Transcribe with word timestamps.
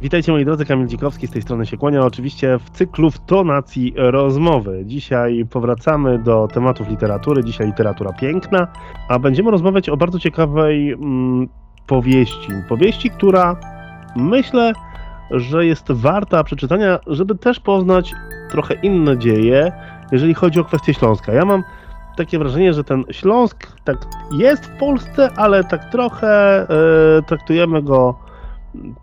Witajcie 0.00 0.32
moi 0.32 0.44
drodzy, 0.44 0.64
Kamil 0.64 0.86
Dzikowski 0.86 1.26
z 1.26 1.30
tej 1.30 1.42
strony 1.42 1.66
się 1.66 1.76
kłania. 1.76 2.00
Oczywiście 2.00 2.58
w 2.58 2.70
cyklu 2.70 3.10
w 3.10 3.18
tonacji 3.18 3.94
rozmowy. 3.96 4.82
Dzisiaj 4.86 5.46
powracamy 5.50 6.18
do 6.18 6.48
tematów 6.52 6.88
literatury, 6.88 7.44
dzisiaj 7.44 7.66
literatura 7.66 8.12
piękna, 8.12 8.68
a 9.08 9.18
będziemy 9.18 9.50
rozmawiać 9.50 9.88
o 9.88 9.96
bardzo 9.96 10.18
ciekawej 10.18 10.92
mm, 10.92 11.48
powieści. 11.86 12.48
Powieści, 12.68 13.10
która 13.10 13.56
myślę, 14.16 14.72
że 15.30 15.66
jest 15.66 15.92
warta 15.92 16.44
przeczytania, 16.44 16.98
żeby 17.06 17.34
też 17.34 17.60
poznać 17.60 18.14
trochę 18.50 18.74
inne 18.74 19.18
dzieje, 19.18 19.72
jeżeli 20.12 20.34
chodzi 20.34 20.60
o 20.60 20.64
kwestię 20.64 20.94
Śląska. 20.94 21.32
Ja 21.32 21.44
mam 21.44 21.64
takie 22.16 22.38
wrażenie, 22.38 22.74
że 22.74 22.84
ten 22.84 23.04
Śląsk 23.10 23.66
tak 23.84 23.96
jest 24.32 24.66
w 24.66 24.78
Polsce, 24.78 25.30
ale 25.36 25.64
tak 25.64 25.90
trochę 25.90 26.60
e, 26.60 27.22
traktujemy 27.22 27.82
go 27.82 28.18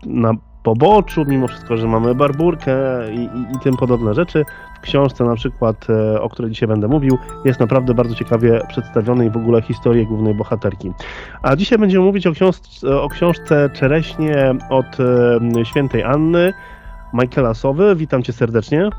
na 0.06 0.34
poboczu, 0.66 1.24
mimo 1.26 1.48
wszystko, 1.48 1.76
że 1.76 1.86
mamy 1.86 2.14
barburkę 2.14 2.74
i, 3.12 3.18
i, 3.18 3.56
i, 3.56 3.58
tym 3.62 3.76
podobne 3.76 4.14
rzeczy. 4.14 4.44
W 4.76 4.80
książce 4.80 5.24
na 5.24 5.34
przykład, 5.34 5.86
e, 5.90 6.20
o 6.20 6.28
której 6.28 6.50
dzisiaj 6.50 6.68
będę 6.68 6.88
mówił, 6.88 7.18
jest 7.44 7.60
naprawdę 7.60 7.94
bardzo 7.94 8.14
ciekawie 8.14 8.60
przedstawiony 8.68 9.26
i 9.26 9.30
w 9.30 9.36
ogóle 9.36 9.62
historię 9.62 10.06
głównej 10.06 10.34
bohaterki. 10.34 10.92
A 11.42 11.56
dzisiaj 11.56 11.78
będziemy 11.78 12.04
mówić 12.04 12.26
o 12.26 12.32
książce, 12.32 13.00
o 13.00 13.08
książce 13.08 13.70
Czereśnie 13.70 14.54
od 14.70 14.86
e, 15.56 15.64
świętej 15.64 16.02
Anny, 16.02 16.52
Michaela 17.12 17.54
Sowy. 17.54 17.96
Witam 17.96 18.22
cię 18.22 18.32
serdecznie. 18.32 18.90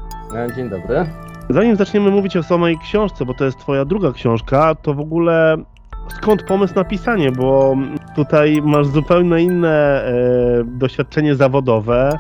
Dzień 0.56 0.70
dobry. 0.70 1.06
Zanim 1.50 1.76
zaczniemy 1.76 2.12
mówić 2.12 2.38
o 2.38 2.44
samej 2.44 2.78
książce, 2.78 3.26
bo 3.26 3.34
to 3.34 3.46
jest 3.46 3.60
twoja 3.60 3.86
druga 3.86 4.12
książka, 4.12 4.76
to 4.76 4.94
w 4.94 5.00
ogóle 5.00 5.58
skąd 6.10 6.44
pomysł 6.44 6.76
na 6.76 6.84
pisanie, 6.84 7.32
bo 7.32 7.76
tutaj 8.18 8.62
masz 8.62 8.88
zupełnie 8.88 9.42
inne 9.42 10.04
e, 10.04 10.14
doświadczenie 10.64 11.36
zawodowe, 11.36 12.18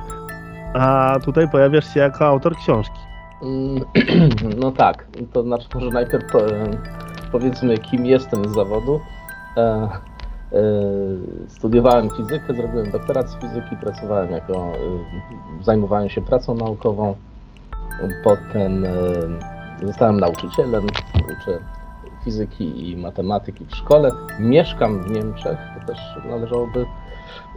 a 0.73 1.15
tutaj 1.25 1.49
pojawiasz 1.49 1.93
się 1.93 1.99
jako 1.99 2.25
autor 2.25 2.57
książki. 2.57 2.99
Mm, 3.43 3.83
no 4.61 4.71
tak, 4.71 5.07
to 5.33 5.43
znaczy 5.43 5.67
może 5.73 5.89
najpierw 5.89 6.23
powiedzmy 7.31 7.77
kim 7.77 8.05
jestem 8.05 8.49
z 8.49 8.55
zawodu. 8.55 8.99
E, 9.57 9.61
e, 9.61 9.89
studiowałem 11.47 12.09
fizykę, 12.09 12.53
zrobiłem 12.53 12.91
doktorat 12.91 13.29
z 13.29 13.35
fizyki, 13.35 13.75
pracowałem 13.81 14.31
jako, 14.31 14.53
e, 14.53 15.63
zajmowałem 15.63 16.09
się 16.09 16.21
pracą 16.21 16.55
naukową, 16.55 17.15
potem 18.23 18.85
e, 18.85 19.87
zostałem 19.87 20.19
nauczycielem, 20.19 20.85
uczę 21.15 21.59
fizyki 22.27 22.89
i 22.91 22.97
matematyki 22.97 23.65
w 23.65 23.75
szkole. 23.75 24.11
Mieszkam 24.39 25.03
w 25.03 25.11
Niemczech, 25.11 25.57
to 25.79 25.87
też 25.87 25.99
należałoby 26.29 26.85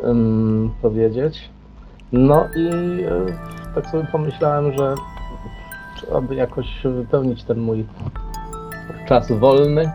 um, 0.03 0.71
powiedzieć. 0.83 1.51
No 2.13 2.47
i 2.57 2.69
e, 3.03 3.11
tak 3.75 3.87
sobie 3.87 4.07
pomyślałem, 4.13 4.73
że 4.73 4.95
trzeba 5.97 6.21
by 6.21 6.35
jakoś 6.35 6.67
wypełnić 6.85 7.45
ten 7.45 7.59
mój 7.59 7.87
czas 9.09 9.33
wolny 9.33 9.93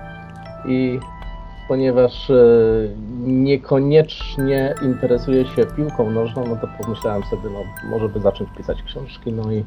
i 0.68 1.00
ponieważ 1.68 2.30
e, 2.30 2.36
niekoniecznie 3.24 4.76
interesuję 4.82 5.46
się 5.46 5.66
piłką 5.66 6.12
nożną, 6.12 6.44
no 6.48 6.56
to 6.56 6.68
pomyślałem 6.84 7.24
sobie, 7.24 7.50
no 7.50 7.90
może 7.90 8.10
by 8.10 8.20
zacząć 8.20 8.50
pisać 8.58 8.84
książki, 8.84 9.32
no 9.32 9.52
i, 9.52 9.66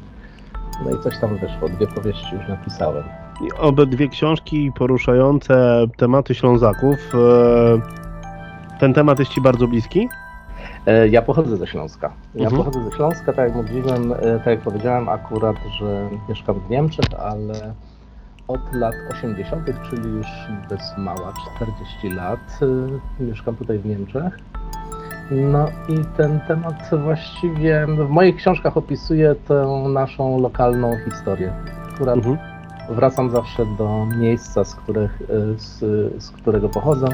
no 0.85 0.91
i 0.91 1.03
coś 1.03 1.19
tam 1.19 1.37
wyszło. 1.37 1.69
Dwie 1.69 1.87
powieści 1.87 2.35
już 2.35 2.47
napisałem. 2.47 3.28
Obydwie 3.57 4.07
książki 4.07 4.71
poruszające 4.75 5.85
tematy 5.97 6.35
Ślązaków. 6.35 6.97
E, 7.15 8.79
ten 8.79 8.93
temat 8.93 9.19
jest 9.19 9.31
Ci 9.31 9.41
bardzo 9.41 9.67
bliski? 9.67 10.09
E, 10.85 11.07
ja 11.07 11.21
pochodzę 11.21 11.57
ze 11.57 11.67
Śląska. 11.67 12.13
Ja 12.35 12.43
mhm. 12.43 12.63
pochodzę 12.63 12.89
ze 12.89 12.95
Śląska, 12.95 13.33
tak 13.33 13.47
jak 13.47 13.55
mówiłem, 13.55 14.13
e, 14.13 14.37
tak 14.37 14.47
jak 14.47 14.61
powiedziałem 14.61 15.09
akurat, 15.09 15.55
że 15.79 16.09
mieszkam 16.29 16.59
w 16.59 16.69
Niemczech, 16.69 17.05
ale 17.19 17.73
od 18.47 18.73
lat 18.73 18.95
80., 19.11 19.65
czyli 19.89 20.09
już 20.09 20.27
bez 20.69 20.97
mała 20.97 21.33
40 21.55 22.09
lat, 22.09 22.59
mieszkam 23.19 23.55
tutaj 23.55 23.79
w 23.79 23.85
Niemczech. 23.85 24.39
No 25.31 25.67
i 25.89 26.17
ten 26.17 26.39
temat 26.47 26.89
właściwie 27.03 27.87
w 27.87 28.09
moich 28.09 28.35
książkach 28.35 28.77
opisuje 28.77 29.35
tę 29.47 29.83
naszą 29.93 30.41
lokalną 30.41 30.97
historię. 31.05 31.53
Akurat 31.93 32.15
mhm 32.15 32.48
wracam 32.89 33.29
zawsze 33.29 33.65
do 33.65 34.05
miejsca, 34.05 34.63
z, 34.63 34.75
których, 34.75 35.21
y, 35.21 35.25
z, 35.59 35.79
z 36.23 36.31
którego 36.31 36.69
pochodzę. 36.69 37.07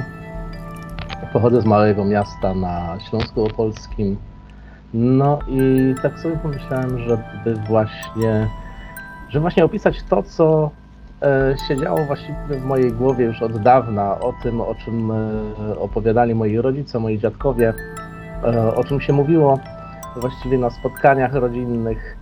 Pochodzę 1.34 1.62
z 1.62 1.66
małego 1.66 2.06
miasta 2.06 2.53
na 2.53 2.97
Śląsku 3.09 3.46
Opolskim. 3.46 4.18
No 4.94 5.40
i 5.47 5.96
tak 6.02 6.19
sobie 6.19 6.38
pomyślałem, 6.38 7.00
żeby 7.00 7.56
właśnie, 7.68 8.50
żeby 9.30 9.41
właśnie 9.41 9.66
opisać 9.66 10.03
to, 10.09 10.24
co 10.24 10.72
e, 11.22 11.56
się 11.68 11.78
działo 11.78 12.06
właściwie 12.06 12.35
w 12.50 12.66
mojej 12.66 12.91
głowie 12.91 13.25
już 13.25 13.41
od 13.41 13.58
dawna, 13.58 14.19
o 14.19 14.34
tym, 14.44 14.62
o 14.62 14.75
czym 14.75 15.12
e, 15.12 15.80
opowiadali 15.80 16.35
moi 16.35 16.58
rodzice, 16.58 17.00
moi 17.00 17.19
dziadkowie, 17.19 17.74
e, 18.44 18.75
o 18.75 18.84
czym 18.84 19.02
się 19.02 19.14
mówiło 19.14 19.59
właściwie 20.16 20.58
na 20.58 20.69
spotkaniach 20.69 21.34
rodzinnych. 21.34 22.18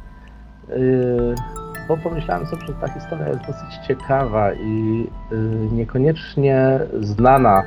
Bo 1.88 1.97
pomyślałem 1.97 2.47
sobie, 2.47 2.66
że 2.67 2.73
ta 2.73 2.88
historia 2.88 3.27
jest 3.27 3.39
dosyć 3.39 3.88
ciekawa 3.88 4.53
i 4.53 5.07
y, 5.31 5.35
niekoniecznie 5.71 6.79
znana 7.01 7.63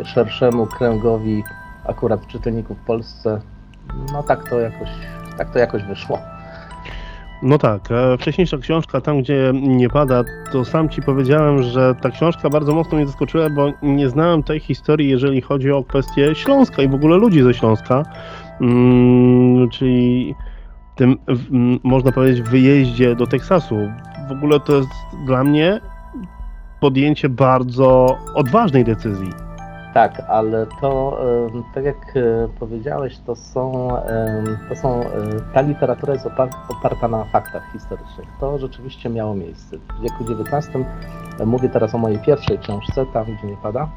y, 0.00 0.04
szerszemu 0.04 0.66
kręgowi 0.66 1.44
akurat 1.84 2.26
czytelników 2.26 2.78
w 2.78 2.84
Polsce. 2.84 3.40
No 4.12 4.22
tak 4.22 4.48
to 4.48 4.60
jakoś, 4.60 4.88
tak 5.38 5.50
to 5.50 5.58
jakoś 5.58 5.82
wyszło. 5.82 6.18
No 7.42 7.58
tak, 7.58 7.88
wcześniejsza 8.18 8.58
książka, 8.58 9.00
tam 9.00 9.22
gdzie 9.22 9.52
nie 9.54 9.88
pada, 9.88 10.24
to 10.52 10.64
sam 10.64 10.88
ci 10.88 11.02
powiedziałem, 11.02 11.62
że 11.62 11.94
ta 11.94 12.10
książka 12.10 12.50
bardzo 12.50 12.74
mocno 12.74 12.96
mnie 12.96 13.06
zaskoczyła, 13.06 13.50
bo 13.50 13.72
nie 13.82 14.08
znałem 14.08 14.42
tej 14.42 14.60
historii, 14.60 15.08
jeżeli 15.08 15.40
chodzi 15.40 15.70
o 15.70 15.84
kwestię 15.84 16.34
Śląska 16.34 16.82
i 16.82 16.88
w 16.88 16.94
ogóle 16.94 17.16
ludzi 17.16 17.42
ze 17.42 17.54
Śląska. 17.54 18.02
Hmm, 18.58 19.70
czyli 19.70 20.34
tym, 20.96 21.18
można 21.82 22.12
powiedzieć, 22.12 22.42
wyjeździe 22.42 23.16
do 23.16 23.26
Teksasu. 23.26 23.76
W 24.28 24.32
ogóle 24.32 24.60
to 24.60 24.72
jest 24.72 24.88
dla 25.26 25.44
mnie 25.44 25.80
podjęcie 26.80 27.28
bardzo 27.28 28.18
odważnej 28.34 28.84
decyzji. 28.84 29.30
Tak, 29.94 30.22
ale 30.28 30.66
to, 30.80 31.20
tak 31.74 31.84
jak 31.84 31.96
e, 32.16 32.48
powiedziałeś, 32.60 33.18
to 33.26 33.36
są, 33.36 33.88
to 34.68 34.76
są, 34.76 35.02
e, 35.02 35.06
ta 35.54 35.60
literatura 35.60 36.12
jest 36.12 36.26
oparta 36.68 37.08
na 37.08 37.24
faktach 37.24 37.72
historycznych. 37.72 38.28
To 38.40 38.58
rzeczywiście 38.58 39.10
miało 39.10 39.34
miejsce. 39.34 39.78
W 39.78 40.02
wieku 40.02 40.24
XIX, 40.42 40.76
e, 41.40 41.46
mówię 41.46 41.68
teraz 41.68 41.94
o 41.94 41.98
mojej 41.98 42.18
pierwszej 42.18 42.58
książce, 42.58 43.06
tam 43.12 43.24
gdzie 43.24 43.46
nie 43.46 43.56
pada, 43.56 43.88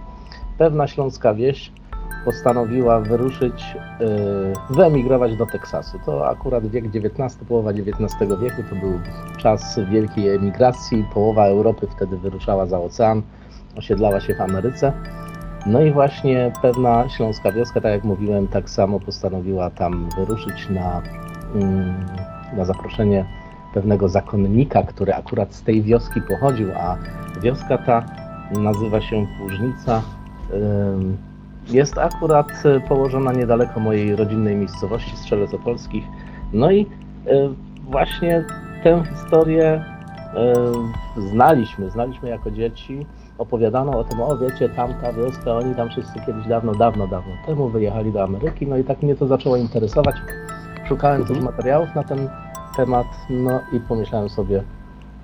pewna 0.58 0.88
śląska 0.88 1.34
wieś 1.34 1.72
postanowiła 2.28 3.00
wyruszyć, 3.00 3.76
y, 4.72 4.74
wyemigrować 4.76 5.36
do 5.36 5.46
Teksasu. 5.46 6.00
To 6.06 6.30
akurat 6.30 6.68
wiek 6.68 6.86
XIX, 6.86 7.36
połowa 7.48 7.72
XIX 7.72 8.14
wieku, 8.42 8.64
to 8.70 8.76
był 8.76 9.00
czas 9.38 9.80
wielkiej 9.92 10.36
emigracji. 10.36 11.06
Połowa 11.14 11.46
Europy 11.46 11.88
wtedy 11.96 12.18
wyruszała 12.18 12.66
za 12.66 12.80
ocean, 12.80 13.22
osiedlała 13.78 14.20
się 14.20 14.36
w 14.36 14.42
Ameryce. 14.42 14.94
No 15.66 15.82
i 15.82 15.92
właśnie 15.92 16.52
pewna 16.62 17.10
śląska 17.10 17.52
wioska, 17.52 17.82
tak 17.82 17.92
jak 17.92 18.04
mówiłem, 18.04 18.48
tak 18.48 18.70
samo 18.70 19.00
postanowiła 19.00 19.70
tam 19.70 20.10
wyruszyć 20.18 20.70
na, 20.70 21.02
mm, 21.56 22.06
na 22.58 22.66
zaproszenie 22.66 23.26
pewnego 23.74 24.10
zakonnika, 24.10 24.84
który 24.84 25.14
akurat 25.14 25.54
z 25.56 25.64
tej 25.64 25.82
wioski 25.82 26.22
pochodził, 26.22 26.68
a 26.78 26.98
wioska 27.42 27.78
ta 27.78 28.06
nazywa 28.52 29.02
się 29.02 29.28
Płużnica 29.40 30.02
jest 31.70 31.98
akurat 31.98 32.52
e, 32.66 32.80
położona 32.80 33.32
niedaleko 33.32 33.80
mojej 33.80 34.16
rodzinnej 34.16 34.56
miejscowości 34.56 35.18
Strzelec 35.18 35.54
Opolskich. 35.54 36.04
No 36.54 36.72
i 36.72 36.82
e, 36.82 36.88
właśnie 37.90 38.46
tę 38.84 39.04
historię 39.16 39.66
e, 39.66 40.54
znaliśmy, 41.18 41.90
znaliśmy 41.90 42.30
jako 42.30 42.52
dzieci. 42.52 43.06
Opowiadano 43.38 44.00
o 44.00 44.04
tym, 44.04 44.22
o 44.22 44.38
wiecie, 44.38 44.70
tamta 44.70 45.14
wioska, 45.14 45.56
oni 45.56 45.76
tam 45.76 45.90
wszyscy 45.90 46.20
kiedyś 46.26 46.48
dawno, 46.48 46.76
dawno, 46.76 47.08
dawno 47.08 47.34
temu 47.46 47.70
wyjechali 47.70 48.12
do 48.12 48.24
Ameryki, 48.24 48.68
no 48.68 48.78
i 48.78 48.84
tak 48.84 49.04
mnie 49.04 49.16
to 49.16 49.28
zaczęło 49.28 49.58
interesować. 49.58 50.16
Szukałem 50.88 51.22
mhm. 51.22 51.36
też 51.36 51.46
materiałów 51.46 51.96
na 51.96 52.04
ten 52.04 52.30
temat, 52.78 53.08
no 53.30 53.60
i 53.74 53.80
pomyślałem 53.80 54.30
sobie, 54.30 54.64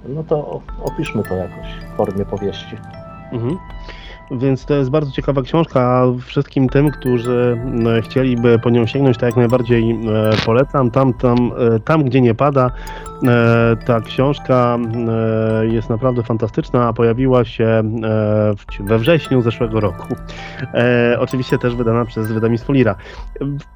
no 0.10 0.24
to 0.24 0.62
opiszmy 0.84 1.24
to 1.24 1.36
jakoś 1.36 1.68
w 1.94 1.98
formie 1.98 2.26
powieści. 2.26 2.78
Mhm. 3.32 3.58
Więc 4.32 4.66
to 4.66 4.74
jest 4.74 4.90
bardzo 4.90 5.12
ciekawa 5.12 5.42
książka. 5.42 6.06
Wszystkim 6.26 6.70
tym, 6.70 6.92
którzy 6.92 7.58
e, 7.98 8.02
chcieliby 8.02 8.60
po 8.60 8.70
nią 8.70 8.86
sięgnąć, 8.86 9.18
tak 9.18 9.30
jak 9.30 9.36
najbardziej 9.36 9.92
e, 9.92 9.98
polecam. 10.46 10.92
Tam, 10.92 11.14
tam, 11.14 11.52
e, 11.76 11.80
tam 11.80 12.04
gdzie 12.04 12.22
nie 12.22 12.36
pada, 12.36 12.72
ta 13.86 14.02
książka 14.02 14.78
jest 15.62 15.90
naprawdę 15.90 16.24
fantastyczna, 16.24 16.94
pojawiła 16.94 17.46
się 17.46 17.84
we 18.80 19.00
wrześniu 19.00 19.42
zeszłego 19.42 19.80
roku. 19.80 20.16
Oczywiście 21.20 21.58
też 21.58 21.76
wydana 21.76 22.06
przez 22.06 22.32
wydawnictwo 22.32 22.74
Lira. 22.74 22.96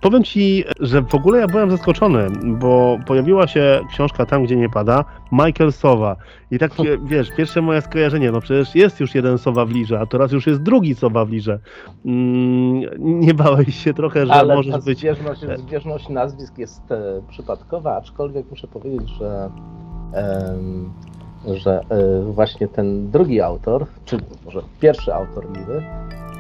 Powiem 0.02 0.24
Ci, 0.24 0.64
że 0.80 1.02
w 1.02 1.16
ogóle 1.16 1.40
ja 1.40 1.48
byłem 1.48 1.72
zaskoczony, 1.72 2.28
bo 2.44 3.00
pojawiła 3.06 3.48
się 3.48 3.82
książka 3.90 4.26
Tam, 4.26 4.44
gdzie 4.44 4.56
nie 4.56 4.70
pada, 4.70 5.06
Michael 5.32 5.72
Sowa. 5.72 6.16
I 6.52 6.60
tak, 6.60 6.72
wiesz, 7.06 7.32
pierwsze 7.32 7.62
moje 7.62 7.82
skojarzenie, 7.82 8.32
no 8.32 8.42
przecież 8.42 8.76
jest 8.76 9.00
już 9.00 9.16
jeden 9.16 9.38
Sowa 9.38 9.66
w 9.66 9.72
Lirze, 9.72 10.00
a 10.00 10.06
teraz 10.06 10.32
już 10.32 10.48
jest 10.48 10.62
drugi 10.62 10.96
Sowa 10.96 11.26
w 11.26 11.30
Lirze. 11.30 11.60
Mm, 12.06 12.82
nie 13.00 13.34
bałeś 13.34 13.84
się 13.84 13.94
trochę, 13.94 14.26
że 14.26 14.34
Ale 14.34 14.56
możesz 14.56 14.74
ta 14.74 14.82
być... 14.82 15.00
zbieżność, 15.00 15.42
zbieżność 15.58 16.10
nazwisk 16.10 16.58
jest 16.58 16.92
e, 16.92 17.22
przypadkowa, 17.30 17.98
aczkolwiek 17.98 18.50
muszę 18.50 18.68
powiedzieć, 18.68 19.10
że 19.10 19.50
em, 20.14 20.94
że 21.56 21.82
e, 21.90 22.22
właśnie 22.24 22.68
ten 22.68 23.12
drugi 23.12 23.42
autor, 23.42 23.86
czy 24.06 24.18
może 24.46 24.62
pierwszy 24.80 25.14
autor 25.14 25.48
Liry, 25.58 25.84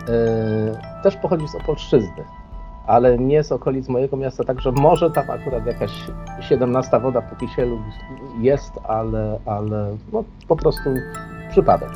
e, 0.09 1.01
też 1.04 1.15
pochodzi 1.15 1.48
z 1.48 1.56
Opolszczyzny 1.56 2.24
ale 2.87 3.17
nie 3.17 3.43
z 3.43 3.51
okolic 3.51 3.89
mojego 3.89 4.17
miasta, 4.17 4.43
także 4.43 4.71
może 4.71 5.11
tam 5.11 5.29
akurat 5.29 5.65
jakaś 5.65 5.91
17 6.41 6.99
woda 6.99 7.21
po 7.21 7.35
kisielu 7.35 7.79
jest, 8.41 8.73
ale, 8.87 9.39
ale 9.45 9.97
no, 10.13 10.23
po 10.47 10.55
prostu 10.55 10.89
przypadek. 11.51 11.89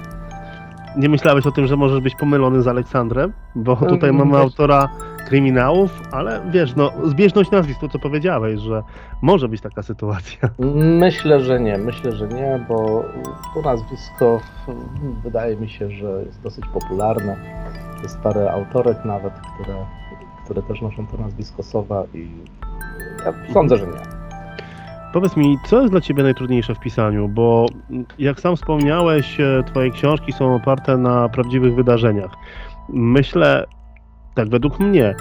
Nie 0.97 1.09
myślałeś 1.09 1.47
o 1.47 1.51
tym, 1.51 1.67
że 1.67 1.77
możesz 1.77 1.99
być 1.99 2.15
pomylony 2.15 2.61
z 2.61 2.67
Aleksandrem? 2.67 3.33
Bo 3.55 3.75
tutaj 3.75 4.13
mamy 4.13 4.37
autora 4.37 4.89
kryminałów, 5.27 6.01
ale 6.11 6.41
wiesz, 6.49 6.75
no 6.75 6.91
zbieżność 7.03 7.51
nazwisk, 7.51 7.79
to 7.79 7.89
co 7.89 7.99
powiedziałeś, 7.99 8.59
że 8.59 8.83
może 9.21 9.47
być 9.47 9.61
taka 9.61 9.83
sytuacja. 9.83 10.49
Myślę, 10.99 11.41
że 11.41 11.59
nie, 11.59 11.77
myślę, 11.77 12.11
że 12.11 12.27
nie, 12.27 12.65
bo 12.67 13.03
to 13.53 13.61
nazwisko 13.61 14.39
wydaje 15.23 15.57
mi 15.57 15.69
się, 15.69 15.91
że 15.91 16.23
jest 16.25 16.41
dosyć 16.41 16.65
popularne. 16.73 17.35
Jest 18.03 18.19
parę 18.19 18.51
autorek 18.51 19.05
nawet, 19.05 19.33
które 19.33 19.75
które 20.51 20.67
też 20.67 20.81
noszą 20.81 21.07
to 21.07 21.17
nazwisko 21.17 21.63
Sowa 21.63 22.03
i 22.13 22.27
ja 23.25 23.53
sądzę, 23.53 23.77
że 23.77 23.85
nie. 23.85 23.93
Powiedz 25.13 25.37
mi, 25.37 25.57
co 25.65 25.81
jest 25.81 25.93
dla 25.93 26.01
Ciebie 26.01 26.23
najtrudniejsze 26.23 26.75
w 26.75 26.79
pisaniu? 26.79 27.27
Bo 27.27 27.65
jak 28.19 28.39
sam 28.39 28.55
wspomniałeś, 28.55 29.39
e, 29.39 29.63
Twoje 29.65 29.91
książki 29.91 30.33
są 30.33 30.55
oparte 30.55 30.97
na 30.97 31.29
prawdziwych 31.29 31.75
wydarzeniach. 31.75 32.31
Myślę, 32.89 33.65
tak 34.35 34.49
według 34.49 34.79
mnie, 34.79 35.15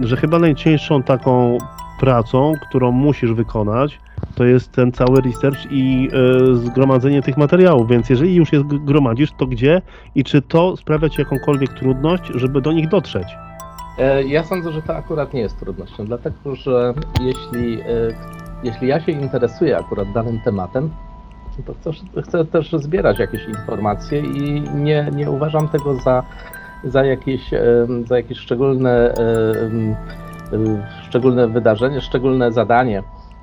że 0.00 0.16
chyba 0.16 0.38
najcięższą 0.38 1.02
taką 1.02 1.58
pracą, 2.00 2.52
którą 2.68 2.92
musisz 2.92 3.32
wykonać, 3.32 4.00
to 4.34 4.44
jest 4.44 4.72
ten 4.72 4.92
cały 4.92 5.20
research 5.20 5.58
i 5.70 6.08
y, 6.52 6.56
zgromadzenie 6.56 7.22
tych 7.22 7.36
materiałów. 7.36 7.88
Więc 7.88 8.10
jeżeli 8.10 8.34
już 8.34 8.52
je 8.52 8.64
gromadzisz, 8.64 9.32
to 9.38 9.46
gdzie 9.46 9.82
i 10.14 10.24
czy 10.24 10.42
to 10.42 10.76
sprawia 10.76 11.08
Ci 11.08 11.20
jakąkolwiek 11.20 11.72
trudność, 11.72 12.22
żeby 12.34 12.60
do 12.60 12.72
nich 12.72 12.88
dotrzeć? 12.88 13.26
E, 13.98 14.22
ja 14.22 14.44
sądzę, 14.44 14.72
że 14.72 14.82
to 14.82 14.96
akurat 14.96 15.34
nie 15.34 15.40
jest 15.40 15.58
trudnością, 15.58 16.06
dlatego 16.06 16.54
że 16.54 16.94
jeśli, 17.20 17.80
e, 17.80 17.84
jeśli 18.62 18.88
ja 18.88 19.00
się 19.00 19.12
interesuję 19.12 19.78
akurat 19.78 20.12
danym 20.12 20.40
tematem, 20.40 20.90
to 21.66 21.74
chcę, 21.74 21.90
chcę 22.22 22.44
też 22.44 22.72
zbierać 22.72 23.18
jakieś 23.18 23.48
informacje 23.48 24.20
i 24.20 24.60
nie, 24.74 25.10
nie 25.14 25.30
uważam 25.30 25.68
tego 25.68 25.94
za, 25.94 26.22
za, 26.84 27.04
jakieś, 27.04 27.52
e, 27.54 27.86
za 28.06 28.16
jakieś 28.16 28.38
szczególne, 28.38 29.14
szczególne 31.08 31.48
wydarzenie, 31.48 32.00
szczególne 32.00 32.52
zadanie, 32.52 33.02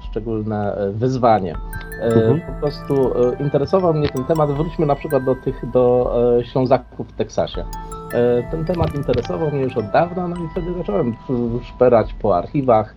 szczególne 0.09 0.77
wyzwanie. 0.91 1.55
Mhm. 2.01 2.41
Po 2.41 2.51
prostu 2.61 3.13
interesował 3.39 3.93
mnie 3.93 4.09
ten 4.09 4.23
temat. 4.23 4.51
Wróćmy 4.51 4.85
na 4.85 4.95
przykład 4.95 5.23
do 5.23 5.35
tych 5.35 5.71
do 5.71 6.13
Ślązaków 6.43 7.07
w 7.07 7.13
Teksasie. 7.13 7.65
E, 8.13 8.43
ten 8.51 8.65
temat 8.65 8.95
interesował 8.95 9.51
mnie 9.51 9.61
już 9.61 9.77
od 9.77 9.91
dawna, 9.91 10.27
no 10.27 10.35
i 10.35 10.49
wtedy 10.51 10.73
zacząłem 10.73 11.15
szperać 11.63 12.13
po 12.13 12.37
archiwach, 12.37 12.95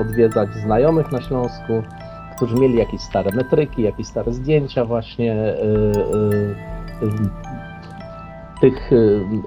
odwiedzać 0.00 0.48
znajomych 0.54 1.12
na 1.12 1.20
Śląsku, 1.20 1.82
którzy 2.36 2.54
mieli 2.54 2.78
jakieś 2.78 3.00
stare 3.00 3.30
metryki, 3.36 3.82
jakieś 3.82 4.06
stare 4.06 4.32
zdjęcia 4.32 4.84
właśnie 4.84 5.32
e, 5.32 5.56
e, 5.56 7.44
tych 8.60 8.90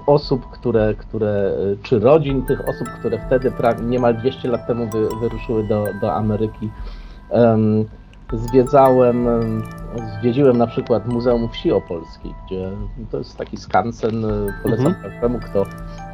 osób, 0.06 0.50
które, 0.50 0.94
które, 0.94 1.52
czy 1.82 1.98
rodzin 1.98 2.42
tych 2.42 2.68
osób, 2.68 2.88
które 2.88 3.18
wtedy 3.26 3.52
niemal 3.82 4.16
200 4.16 4.48
lat 4.48 4.66
temu 4.66 4.86
wy, 4.86 5.08
wyruszyły 5.20 5.64
do, 5.64 5.84
do 6.00 6.14
Ameryki. 6.14 6.70
Zwiedzałem, 8.32 9.26
zwiedziłem 10.20 10.58
na 10.58 10.66
przykład 10.66 11.06
Muzeum 11.06 11.48
Wsi 11.48 11.72
Opolskiej, 11.72 12.34
gdzie 12.46 12.70
to 13.10 13.18
jest 13.18 13.36
taki 13.36 13.56
skansen, 13.56 14.26
polecam 14.62 14.86
mhm. 14.86 15.10
każdemu, 15.10 15.38
kto, 15.38 15.66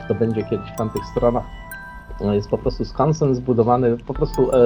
kto 0.05 0.15
będzie 0.15 0.45
kiedyś 0.45 0.71
w 0.73 0.77
tamtych 0.77 1.03
stronach. 1.05 1.45
Jest 2.21 2.51
po 2.51 2.59
prostu 2.59 2.85
skansen 2.85 3.35
zbudowany, 3.35 3.97
po 3.97 4.15
prostu 4.15 4.51
e, 4.53 4.61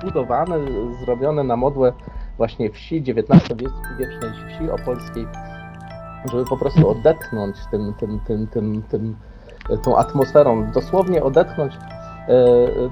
zbudowany, 0.00 0.58
zrobiony 1.04 1.44
na 1.44 1.56
modłę 1.56 1.92
właśnie 2.36 2.70
wsi, 2.70 2.96
XIX-wiecznej 2.96 4.30
wsi 4.48 4.70
opolskiej, 4.70 5.26
żeby 6.30 6.44
po 6.44 6.56
prostu 6.56 6.88
odetchnąć 6.88 7.56
tym, 7.70 7.94
tym, 8.00 8.20
tym, 8.26 8.46
tym, 8.46 8.82
tym, 8.82 9.16
tą 9.82 9.96
atmosferą, 9.96 10.72
dosłownie 10.72 11.22
odetchnąć 11.22 11.74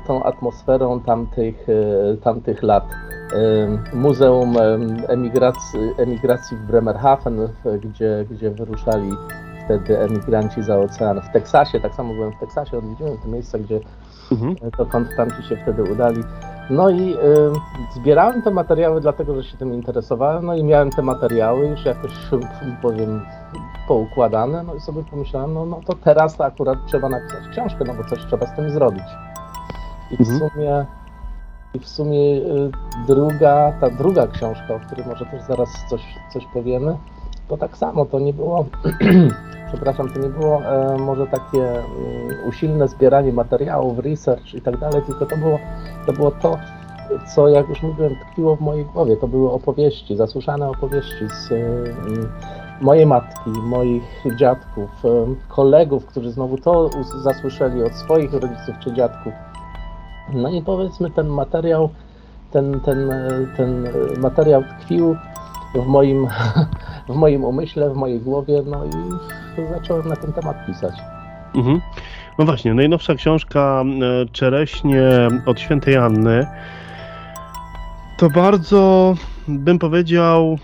tą 0.07 0.23
atmosferą 0.23 1.01
tamtych, 1.01 1.67
e, 1.69 2.17
tamtych 2.17 2.63
lat. 2.63 2.85
E, 2.85 3.97
Muzeum 3.97 4.57
Emigracji, 5.09 5.81
emigracji 5.99 6.57
w 6.57 6.67
Bremerhaven, 6.67 7.49
gdzie, 7.83 8.25
gdzie 8.31 8.51
wyruszali 8.51 9.11
wtedy 9.65 9.99
emigranci 9.99 10.63
za 10.63 10.79
ocean. 10.79 11.21
W 11.21 11.33
Teksasie, 11.33 11.81
tak 11.81 11.95
samo 11.95 12.15
byłem 12.15 12.33
w 12.33 12.41
Teksasie, 12.41 12.79
odwiedziłem 12.79 13.19
te 13.19 13.29
miejsca, 13.29 13.59
gdzie 13.59 13.81
mhm. 14.33 14.55
dokąd 14.79 15.09
tamci 15.17 15.43
się 15.43 15.57
wtedy 15.57 15.83
udali. 15.83 16.23
No 16.71 16.91
i 16.91 17.15
y, 17.15 17.17
zbierałem 17.95 18.43
te 18.43 18.51
materiały 18.51 19.01
dlatego, 19.01 19.35
że 19.35 19.49
się 19.49 19.57
tym 19.57 19.75
interesowałem, 19.75 20.47
no 20.47 20.55
i 20.55 20.65
miałem 20.65 20.91
te 20.91 21.03
materiały 21.03 21.67
już 21.67 21.85
jakoś, 21.85 22.13
powiem, 22.83 23.23
poukładane, 23.89 24.63
no 24.63 24.75
i 24.75 24.81
sobie 24.81 25.03
pomyślałem, 25.11 25.55
no, 25.55 25.67
no 25.67 25.81
to 25.87 25.95
teraz 25.95 26.41
akurat 26.41 26.79
trzeba 26.87 27.09
napisać 27.09 27.49
książkę, 27.51 27.85
no 27.87 27.95
bo 27.95 28.05
coś 28.05 28.27
trzeba 28.27 28.47
z 28.47 28.57
tym 28.57 28.71
zrobić. 28.71 29.05
I 30.11 30.17
w 30.17 30.21
mhm. 30.21 30.39
sumie 30.39 30.87
i 31.75 31.79
w 31.79 31.89
sumie 31.89 32.19
y, 32.19 32.71
druga, 33.07 33.73
ta 33.81 33.91
druga 33.91 34.27
książka, 34.27 34.75
o 34.75 34.81
której 34.81 35.07
może 35.07 35.27
też 35.27 35.43
zaraz 35.43 35.69
coś, 35.91 36.03
coś 36.33 36.47
powiemy, 36.47 36.97
to 37.49 37.57
tak 37.57 37.77
samo, 37.77 38.05
to 38.05 38.21
nie 38.21 38.33
było, 38.33 38.65
przepraszam, 39.73 40.09
to 40.09 40.21
nie 40.21 40.29
było 40.29 40.63
e, 40.63 40.99
może 40.99 41.27
takie 41.27 41.79
e, 41.79 41.85
usilne 42.49 42.89
zbieranie 42.89 43.33
materiałów, 43.33 43.99
research 43.99 44.55
i 44.55 44.63
tak 44.63 44.77
dalej, 44.77 45.03
tylko 45.07 45.27
to 45.27 45.37
było 45.37 45.59
to, 46.07 46.13
było 46.13 46.31
to 46.31 46.59
co 47.35 47.49
jak 47.49 47.69
już 47.69 47.83
mówiłem, 47.83 48.17
tkwiło 48.17 48.57
w 48.57 48.61
mojej 48.61 48.85
głowie. 48.85 49.17
To 49.17 49.29
były 49.29 49.51
opowieści, 49.51 50.17
zasłyszane 50.17 50.71
opowieści 50.71 51.29
z 51.29 51.53
e, 51.53 51.57
mojej 52.83 53.07
matki, 53.07 53.51
moich 53.51 54.03
dziadków, 54.37 54.91
kolegów, 55.49 56.07
którzy 56.07 56.31
znowu 56.31 56.59
to 56.59 56.91
zasłyszeli 57.23 57.83
od 57.83 57.93
swoich 57.93 58.33
rodziców 58.33 58.75
czy 58.85 58.93
dziadków. 58.93 59.33
No 60.33 60.51
i 60.51 60.63
powiedzmy 60.63 61.11
ten 61.11 61.27
materiał, 61.27 61.91
ten, 62.51 62.81
ten, 62.81 63.11
ten 63.57 63.89
materiał 64.21 64.63
tkwił 64.63 65.17
w 65.75 65.87
moim, 65.87 66.29
w 67.09 67.15
moim 67.15 67.45
umyśle, 67.45 67.91
w 67.91 67.97
mojej 67.97 68.21
głowie, 68.21 68.63
no 68.67 68.85
i 68.85 68.91
zacząłem 69.75 70.09
na 70.09 70.17
ten 70.17 70.33
temat 70.33 70.67
pisać. 70.67 70.95
Mhm. 71.55 71.81
No 72.39 72.45
właśnie, 72.45 72.75
najnowsza 72.75 73.15
książka 73.15 73.85
e, 73.85 74.27
Czereśnie 74.33 75.03
od 75.47 75.61
świętej 75.61 75.97
Anny 75.97 76.47
to 78.17 78.31
bardzo, 78.31 79.15
bym 79.49 79.79
powiedział, 79.79 80.59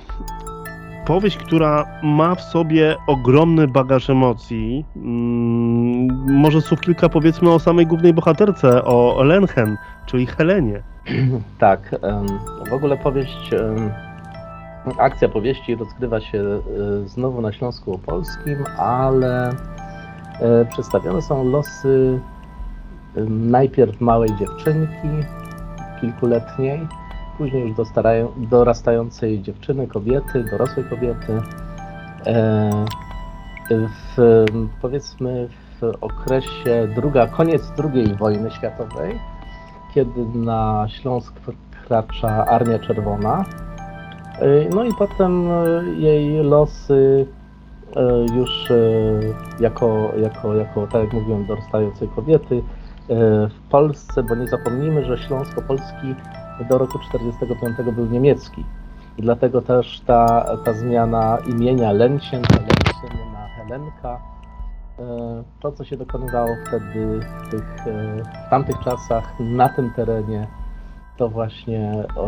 powieść, 1.09 1.37
która 1.37 1.87
ma 2.03 2.35
w 2.35 2.43
sobie 2.43 2.97
ogromny 3.07 3.69
bagaż 3.69 4.11
emocji. 4.11 4.85
Mm, 4.97 6.33
może 6.33 6.61
słów 6.61 6.81
kilka 6.81 7.09
powiedzmy 7.09 7.51
o 7.51 7.59
samej 7.59 7.87
głównej 7.87 8.15
bohaterce, 8.15 8.85
o 8.85 9.25
Lenchen, 9.25 9.77
czyli 10.07 10.27
Helenie. 10.27 10.83
Tak, 11.59 11.97
w 12.71 12.73
ogóle 12.73 12.97
powieść, 12.97 13.51
akcja 14.99 15.29
powieści 15.29 15.75
rozgrywa 15.75 16.21
się 16.21 16.39
e, 16.39 17.09
znowu 17.09 17.41
na 17.41 17.53
Śląsku 17.53 17.95
Opolskim, 17.95 18.65
ale 18.79 19.51
e, 20.41 20.65
przedstawione 20.65 21.23
są 21.23 21.51
losy 21.51 22.21
najpierw 23.29 24.01
małej 24.01 24.31
dziewczynki, 24.37 25.09
kilkuletniej, 26.01 26.89
później 27.39 27.69
już 27.69 27.89
dorastającej 28.37 29.43
dziewczyny, 29.43 29.87
kobiety, 29.87 30.45
dorosłej 30.51 30.87
kobiety. 30.91 31.43
E, 32.27 32.71
w, 34.17 34.45
powiedzmy 34.83 35.49
w 35.81 35.93
okresie 36.01 36.89
druga, 36.95 37.27
koniec 37.27 37.73
II 37.95 38.15
wojny 38.15 38.51
światowej, 38.51 39.19
kiedy 39.95 40.25
na 40.35 40.87
Śląsk 40.89 41.35
wkracza 41.85 42.47
Armia 42.47 42.79
Czerwona. 42.79 43.45
No 44.75 44.85
i 44.85 44.95
potem 44.99 45.49
jej 45.99 46.43
losy 46.43 47.27
już 48.35 48.73
jako, 49.61 50.13
jako, 50.23 50.55
jako 50.55 50.87
tak 50.87 51.05
jak 51.05 51.13
mówiłem, 51.13 51.47
dorastającej 51.47 52.09
kobiety 52.09 52.63
w 53.51 53.69
Polsce, 53.71 54.23
bo 54.23 54.35
nie 54.35 54.49
zapomnijmy, 54.49 55.05
że 55.05 55.19
Śląsko-Polski 55.19 56.15
do 56.65 56.79
roku 56.79 56.99
1945 56.99 57.97
był 57.97 58.07
niemiecki. 58.07 58.65
I 59.19 59.23
dlatego 59.23 59.63
też 59.63 60.01
ta, 60.07 60.45
ta 60.65 60.73
zmiana 60.73 61.39
imienia 61.47 61.93
Lencien, 61.93 62.43
na 63.33 63.49
Helenka, 63.49 64.21
e, 64.99 65.43
to 65.61 65.73
co 65.73 65.85
się 65.85 65.97
dokonywało 65.97 66.49
wtedy 66.67 67.21
w, 67.21 67.51
tych, 67.51 67.87
e, 67.87 68.23
w 68.47 68.51
tamtych 68.51 68.79
czasach 68.79 69.33
na 69.41 69.69
tym 69.69 69.91
terenie, 69.91 70.47
to 71.17 71.29
właśnie 71.29 72.05
o, 72.17 72.27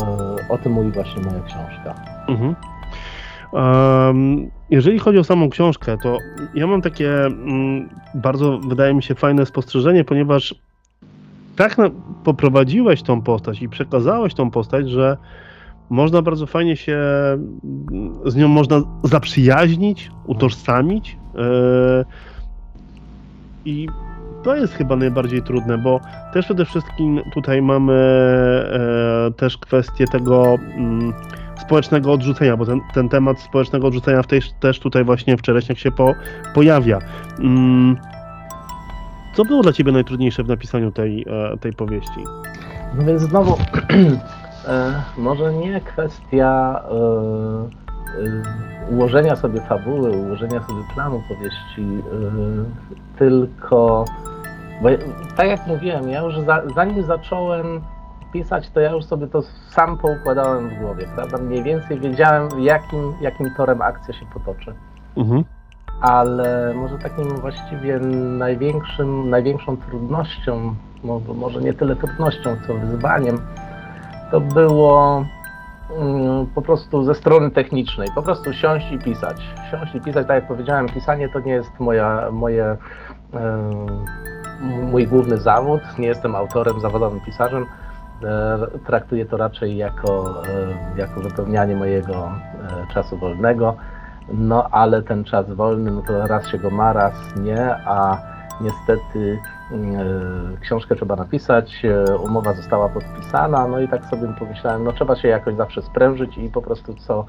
o 0.49 0.59
tym 0.59 0.73
mówi 0.73 0.91
właśnie 0.91 1.23
moja 1.23 1.41
książka. 1.41 1.95
Mhm. 2.29 2.55
Um, 3.53 4.51
jeżeli 4.71 4.99
chodzi 4.99 5.19
o 5.19 5.25
samą 5.25 5.51
książkę, 5.51 5.99
to 6.03 6.19
ja 6.55 6.67
mam 6.67 6.83
takie 6.83 7.27
mm, 7.27 7.89
bardzo, 8.15 8.59
wydaje 8.59 8.95
mi 8.95 9.03
się, 9.03 9.15
fajne 9.15 9.47
spostrzeżenie, 9.47 10.05
ponieważ 10.05 10.55
tak 11.61 11.79
na, 11.79 11.91
poprowadziłeś 12.25 13.03
tą 13.03 13.23
postać 13.23 13.63
i 13.63 13.69
przekazałeś 13.69 14.35
tą 14.35 14.51
postać, 14.51 14.91
że 14.91 15.17
można 15.91 16.23
bardzo 16.23 16.47
fajnie 16.47 16.77
się 16.77 16.99
z 18.27 18.37
nią 18.37 18.49
można 18.49 18.83
zaprzyjaźnić, 19.05 20.11
utożsamić. 20.27 21.17
Yy, 21.35 22.05
I 23.65 23.89
to 24.43 24.57
jest 24.57 24.75
chyba 24.75 24.97
najbardziej 24.97 25.43
trudne, 25.43 25.79
bo 25.79 26.01
też 26.33 26.45
przede 26.45 26.65
wszystkim 26.65 27.21
tutaj 27.35 27.63
mamy 27.63 27.93
e, 28.73 29.31
też 29.37 29.59
kwestię 29.59 30.05
tego 30.07 30.59
mm, 30.77 31.13
społecznego 31.61 32.13
odrzucenia, 32.13 32.57
bo 32.57 32.67
ten, 32.67 32.81
ten 32.95 33.09
temat 33.09 33.41
społecznego 33.41 33.87
odrzucenia 33.87 34.23
w 34.23 34.27
tej, 34.27 34.41
też 34.61 34.79
tutaj 34.79 35.05
właśnie 35.05 35.37
w 35.37 35.43
Czereśniach 35.43 35.79
się 35.79 35.91
po, 35.91 36.15
pojawia. 36.55 36.99
Mm, 37.39 37.97
co 39.33 39.45
było 39.45 39.63
dla 39.63 39.73
Ciebie 39.73 39.93
najtrudniejsze 39.93 40.43
w 40.45 40.49
napisaniu 40.49 40.93
tej, 40.93 41.27
e, 41.29 41.57
tej 41.57 41.73
powieści? 41.73 42.25
No 42.95 43.05
więc 43.05 43.23
znowu, 43.23 43.57
e, 44.69 45.03
może 45.17 45.55
nie 45.55 45.81
kwestia 45.81 46.83
e, 48.89 48.95
ułożenia 48.95 49.37
sobie 49.37 49.61
fabuły, 49.61 50.11
ułożenia 50.11 50.61
sobie 50.61 50.83
planu 50.95 51.23
powieści, 51.29 52.03
tylko 53.19 54.05
bo 54.83 54.89
tak 55.37 55.49
jak 55.49 55.67
mówiłem, 55.67 56.09
ja 56.09 56.21
już 56.21 56.41
za, 56.41 56.63
zanim 56.75 57.03
zacząłem 57.03 57.81
pisać, 58.33 58.71
to 58.71 58.81
ja 58.81 58.91
już 58.91 59.05
sobie 59.05 59.27
to 59.27 59.43
sam 59.71 59.99
poukładałem 59.99 60.69
w 60.69 60.79
głowie, 60.79 61.07
prawda? 61.15 61.39
Mniej 61.39 61.63
więcej 61.63 62.01
wiedziałem, 62.01 62.49
jakim, 62.61 63.13
jakim 63.21 63.55
torem 63.57 63.83
akcja 63.83 64.15
się 64.15 64.27
potoczy. 64.35 64.75
Mhm 65.17 65.45
ale 66.01 66.75
może 66.75 66.99
takim 66.99 67.29
właściwie 67.29 67.99
największym, 68.39 69.31
największą 69.31 69.77
trudnością, 69.77 70.75
może 71.35 71.61
nie 71.61 71.75
tyle 71.75 71.97
trudnością, 71.97 72.57
co 72.67 72.75
wyzwaniem, 72.75 73.39
to 74.31 74.41
było 74.41 75.25
mm, 75.97 76.47
po 76.55 76.63
prostu 76.63 77.05
ze 77.05 77.15
strony 77.15 77.51
technicznej, 77.51 78.09
po 78.15 78.23
prostu 78.23 78.53
siąść 78.53 78.93
i 78.93 78.99
pisać. 78.99 79.37
Siąść 79.71 79.95
i 79.95 80.01
pisać, 80.01 80.27
tak 80.27 80.35
jak 80.35 80.49
powiedziałem, 80.49 80.89
pisanie 80.89 81.29
to 81.29 81.41
nie 81.41 81.53
jest 81.53 81.81
moja, 81.81 82.31
moje, 82.31 82.77
mój 84.63 85.07
główny 85.07 85.39
zawód, 85.39 85.81
nie 85.99 86.07
jestem 86.07 86.35
autorem, 86.35 86.81
zawodowym 86.81 87.21
pisarzem, 87.21 87.67
e, 88.23 88.59
traktuję 88.87 89.27
to 89.27 89.37
raczej 89.37 89.77
jako, 89.77 90.43
e, 90.97 91.01
jako 91.01 91.21
wypełnianie 91.21 91.77
mojego 91.77 92.15
e, 92.15 92.95
czasu 92.95 93.17
wolnego 93.17 93.77
no 94.33 94.69
ale 94.71 95.03
ten 95.03 95.25
czas 95.25 95.51
wolny, 95.51 95.91
no 95.91 96.03
to 96.03 96.27
raz 96.27 96.49
się 96.49 96.59
go 96.59 96.71
ma, 96.71 96.93
raz 96.93 97.15
nie, 97.37 97.77
a 97.87 98.19
niestety 98.61 99.39
e, 99.73 99.77
książkę 100.61 100.97
trzeba 100.97 101.17
napisać, 101.17 101.83
e, 101.85 102.17
umowa 102.17 102.55
została 102.55 102.89
podpisana, 102.89 103.69
no 103.69 103.81
i 103.81 103.89
tak 103.89 104.05
sobie 104.05 104.29
pomyślałem, 104.39 104.85
no 104.85 104.93
trzeba 104.93 105.17
się 105.17 105.29
jakoś 105.29 105.55
zawsze 105.55 105.83
sprężyć 105.83 106.39
i 106.39 106.49
po 106.49 106.63
prostu 106.63 106.95
co, 106.95 107.27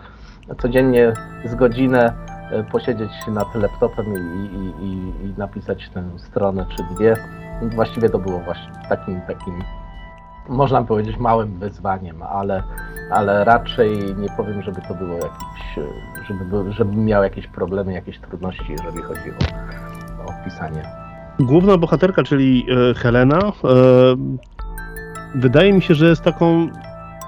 codziennie 0.62 1.14
z 1.46 1.56
godzinę 1.56 2.14
e, 2.52 2.64
posiedzieć 2.64 3.12
nad 3.28 3.56
laptopem 3.56 4.06
i, 4.06 4.46
i, 4.56 4.86
i, 4.86 5.26
i 5.26 5.34
napisać 5.38 5.90
tę 5.90 6.04
stronę 6.18 6.66
czy 6.76 6.96
dwie. 6.96 7.18
Właściwie 7.76 8.10
to 8.10 8.20
było 8.20 8.40
właśnie 8.40 8.72
takim, 8.90 9.22
takim 9.22 9.64
można 10.50 10.84
powiedzieć, 10.84 11.18
małym 11.18 11.60
wyzwaniem, 11.60 12.24
ale, 12.24 12.64
ale 13.12 13.44
raczej 13.44 14.16
nie 14.16 14.30
powiem, 14.38 14.62
żeby 14.62 14.82
to 14.88 14.96
było 14.96 15.16
jakieś, 15.16 15.80
żeby, 16.28 16.74
żeby 16.74 16.96
miał 16.96 17.24
jakieś 17.24 17.48
problemy, 17.48 17.94
jakieś 17.94 18.20
trudności, 18.20 18.72
jeżeli 18.72 19.02
chodzi 19.02 19.32
o, 19.32 20.24
o 20.24 20.46
pisanie. 20.46 20.84
Główna 21.40 21.78
bohaterka, 21.78 22.24
czyli 22.24 22.66
e, 22.90 22.94
Helena, 22.94 23.40
e, 23.40 23.52
wydaje 25.36 25.74
mi 25.74 25.82
się, 25.82 25.96
że 25.96 26.06
jest 26.06 26.22
taką 26.22 26.68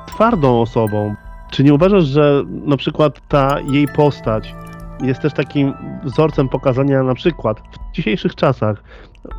twardą 0.08 0.62
osobą. 0.62 1.16
Czy 1.52 1.64
nie 1.64 1.74
uważasz, 1.74 2.04
że 2.04 2.44
na 2.48 2.78
przykład 2.78 3.28
ta 3.28 3.60
jej 3.60 3.88
postać 3.88 4.56
jest 5.02 5.22
też 5.22 5.34
takim 5.34 5.74
wzorcem 6.04 6.50
pokazania 6.50 7.04
na 7.04 7.16
przykład 7.16 7.60
w 7.60 7.96
dzisiejszych 7.96 8.36
czasach, 8.36 8.84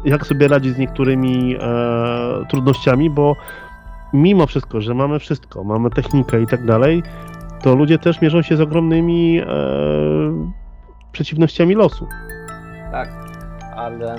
jak 0.04 0.26
sobie 0.26 0.48
radzić 0.48 0.74
z 0.74 0.78
niektórymi 0.78 1.56
e, 1.56 2.46
trudnościami, 2.48 3.10
bo 3.10 3.36
mimo 4.14 4.46
wszystko, 4.46 4.80
że 4.80 4.94
mamy 4.94 5.18
wszystko, 5.18 5.64
mamy 5.64 5.90
technikę 5.90 6.42
i 6.42 6.46
tak 6.46 6.64
dalej, 6.64 7.02
to 7.62 7.74
ludzie 7.74 7.98
też 7.98 8.20
mierzą 8.20 8.42
się 8.42 8.56
z 8.56 8.60
ogromnymi 8.60 9.40
e, 9.40 9.46
przeciwnościami 11.12 11.74
losu. 11.74 12.06
Tak, 12.90 13.08
ale 13.76 14.16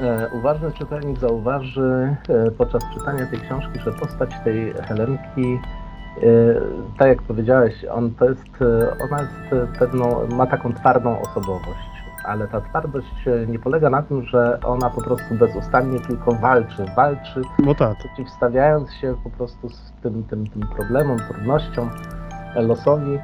e, 0.00 0.28
uważny 0.32 0.72
czytelnik 0.72 1.18
zauważy 1.18 2.16
e, 2.28 2.50
podczas 2.50 2.82
czytania 2.94 3.26
tej 3.26 3.40
książki, 3.40 3.78
że 3.84 3.92
postać 3.92 4.30
tej 4.44 4.72
Helenki, 4.72 5.54
e, 5.54 6.20
tak 6.98 7.08
jak 7.08 7.22
powiedziałeś, 7.22 7.74
on 7.84 8.10
to 8.10 8.24
jest, 8.24 8.62
e, 8.62 8.96
ona 9.04 9.20
jest 9.20 9.74
pewną, 9.78 10.28
ma 10.28 10.46
taką 10.46 10.72
twardą 10.72 11.20
osobowość 11.20 11.93
ale 12.24 12.48
ta 12.48 12.60
twardość 12.60 13.28
e, 13.28 13.46
nie 13.46 13.58
polega 13.58 13.90
na 13.90 14.02
tym, 14.02 14.22
że 14.22 14.60
ona 14.64 14.90
po 14.90 15.02
prostu 15.02 15.34
bezustannie 15.34 16.00
tylko 16.00 16.32
walczy, 16.32 16.84
walczy, 16.96 17.42
no 17.58 17.74
tak. 17.74 17.98
przeciwstawiając 17.98 18.92
się 18.92 19.16
po 19.24 19.30
prostu 19.30 19.68
z 19.68 19.92
tym, 20.02 20.24
tym, 20.24 20.46
tym 20.46 20.62
problemom, 20.76 21.18
trudnościom, 21.18 21.90
losowi, 22.56 23.18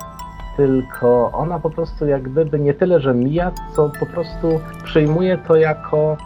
tylko 0.57 1.31
ona 1.33 1.59
po 1.59 1.71
prostu 1.71 2.07
jak 2.07 2.23
gdyby 2.23 2.59
nie 2.59 2.75
tyle, 2.75 3.01
że 3.01 3.15
mija, 3.15 3.53
co 3.77 3.91
po 4.01 4.07
prostu 4.07 4.61
przyjmuje 4.85 5.39
to 5.39 5.57
jako, 5.57 6.17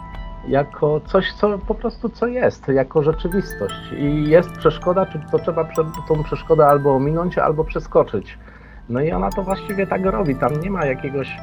jako 0.47 0.99
coś, 0.99 1.33
co 1.33 1.59
po 1.59 1.75
prostu 1.75 2.09
co 2.09 2.27
jest, 2.27 2.67
jako 2.67 3.03
rzeczywistość. 3.03 3.91
I 3.97 4.29
jest 4.29 4.51
przeszkoda, 4.51 5.05
czy 5.05 5.19
to 5.31 5.39
trzeba 5.39 5.67
tą 6.07 6.23
przeszkodę 6.23 6.67
albo 6.67 6.95
ominąć, 6.95 7.37
albo 7.37 7.63
przeskoczyć. 7.63 8.37
No 8.89 9.01
i 9.01 9.11
ona 9.11 9.29
to 9.29 9.43
właściwie 9.43 9.87
tak 9.87 10.05
robi. 10.05 10.35
Tam 10.35 10.61
nie 10.61 10.69
ma 10.69 10.85
jakiegoś 10.85 11.37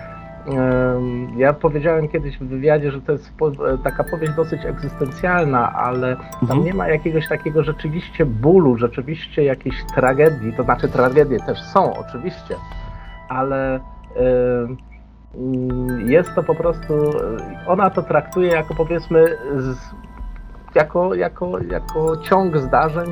ja 1.36 1.52
powiedziałem 1.52 2.08
kiedyś 2.08 2.38
w 2.38 2.48
wywiadzie, 2.48 2.90
że 2.90 3.00
to 3.00 3.12
jest 3.12 3.32
taka 3.84 4.04
powieść 4.04 4.32
dosyć 4.32 4.64
egzystencjalna, 4.64 5.72
ale 5.72 6.16
tam 6.16 6.26
mhm. 6.42 6.64
nie 6.64 6.74
ma 6.74 6.88
jakiegoś 6.88 7.28
takiego 7.28 7.62
rzeczywiście 7.62 8.26
bólu, 8.26 8.76
rzeczywiście 8.76 9.44
jakiejś 9.44 9.76
tragedii. 9.94 10.52
To 10.52 10.62
znaczy, 10.62 10.88
tragedie 10.88 11.38
też 11.40 11.62
są, 11.62 11.94
oczywiście, 11.96 12.56
ale 13.28 13.80
jest 16.06 16.34
to 16.34 16.42
po 16.42 16.54
prostu. 16.54 16.94
Ona 17.66 17.90
to 17.90 18.02
traktuje 18.02 18.48
jako 18.48 18.74
powiedzmy, 18.74 19.36
jako, 20.74 21.14
jako, 21.14 21.58
jako 21.58 22.16
ciąg 22.16 22.58
zdarzeń, 22.58 23.10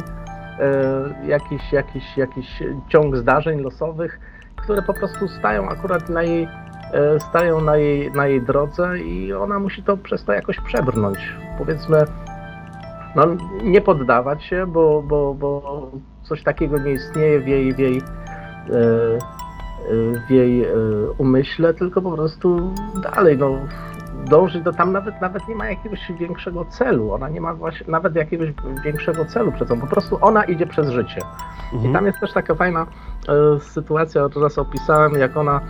e, 0.60 1.26
jakiś, 1.26 1.72
jakiś, 1.72 2.16
jakiś 2.16 2.62
ciąg 2.88 3.16
zdarzeń 3.16 3.60
losowych, 3.60 4.20
które 4.56 4.82
po 4.82 4.94
prostu 4.94 5.28
stają 5.28 5.68
akurat 5.68 6.08
na 6.08 6.22
jej 6.22 6.49
E, 6.49 6.69
stają 7.18 7.61
na 7.61 7.76
jej, 7.76 8.12
na 8.12 8.26
jej 8.26 8.42
drodze 8.42 8.99
i 8.99 9.32
ona 9.32 9.59
musi 9.59 9.82
to 9.82 9.97
przez 9.97 10.25
to 10.25 10.32
jakoś 10.32 10.61
przebrnąć. 10.61 11.18
Powiedzmy, 11.59 12.04
no, 13.16 13.26
nie 13.62 13.80
poddawać 13.80 14.44
się, 14.44 14.66
bo, 14.66 15.02
bo, 15.02 15.35
bo 15.35 15.90
coś 16.23 16.42
takiego 16.42 16.78
nie 16.78 16.92
istnieje 16.92 17.40
w 17.40 17.49
jej, 17.49 17.75
w 17.75 17.78
jej, 17.78 17.99
e, 17.99 18.02
e, 18.73 19.18
w 20.28 20.30
jej 20.30 20.66
umyśle, 21.18 21.75
tylko 21.75 22.02
po 22.02 22.12
prostu 22.12 22.73
dalej, 23.02 23.38
no, 23.38 23.59
dążyć 24.28 24.62
do 24.62 24.73
tam 24.73 24.92
nawet, 24.92 25.20
nawet 25.20 25.49
nie 25.49 25.54
ma 25.54 25.66
jakiegoś 25.70 26.12
większego 26.18 26.64
celu, 26.64 27.12
ona 27.12 27.28
nie 27.28 27.40
ma 27.40 27.54
właśnie 27.54 27.87
nawet 27.88 28.16
jakiegoś 28.16 28.49
większego 28.85 29.25
celu 29.25 29.52
przed 29.52 29.68
sobą, 29.68 29.80
po 29.80 29.87
prostu 29.87 30.18
ona 30.20 30.44
idzie 30.44 30.66
przez 30.66 30.88
życie. 30.88 31.20
Mhm. 31.73 31.90
I 31.90 31.94
tam 31.94 32.06
jest 32.06 32.20
też 32.20 32.32
taka 32.32 32.54
fajna 32.54 32.87
e, 33.28 33.61
sytuacja, 33.61 34.28
raz 34.42 34.59
opisałem, 34.59 35.12
jak 35.12 35.37
ona 35.37 35.61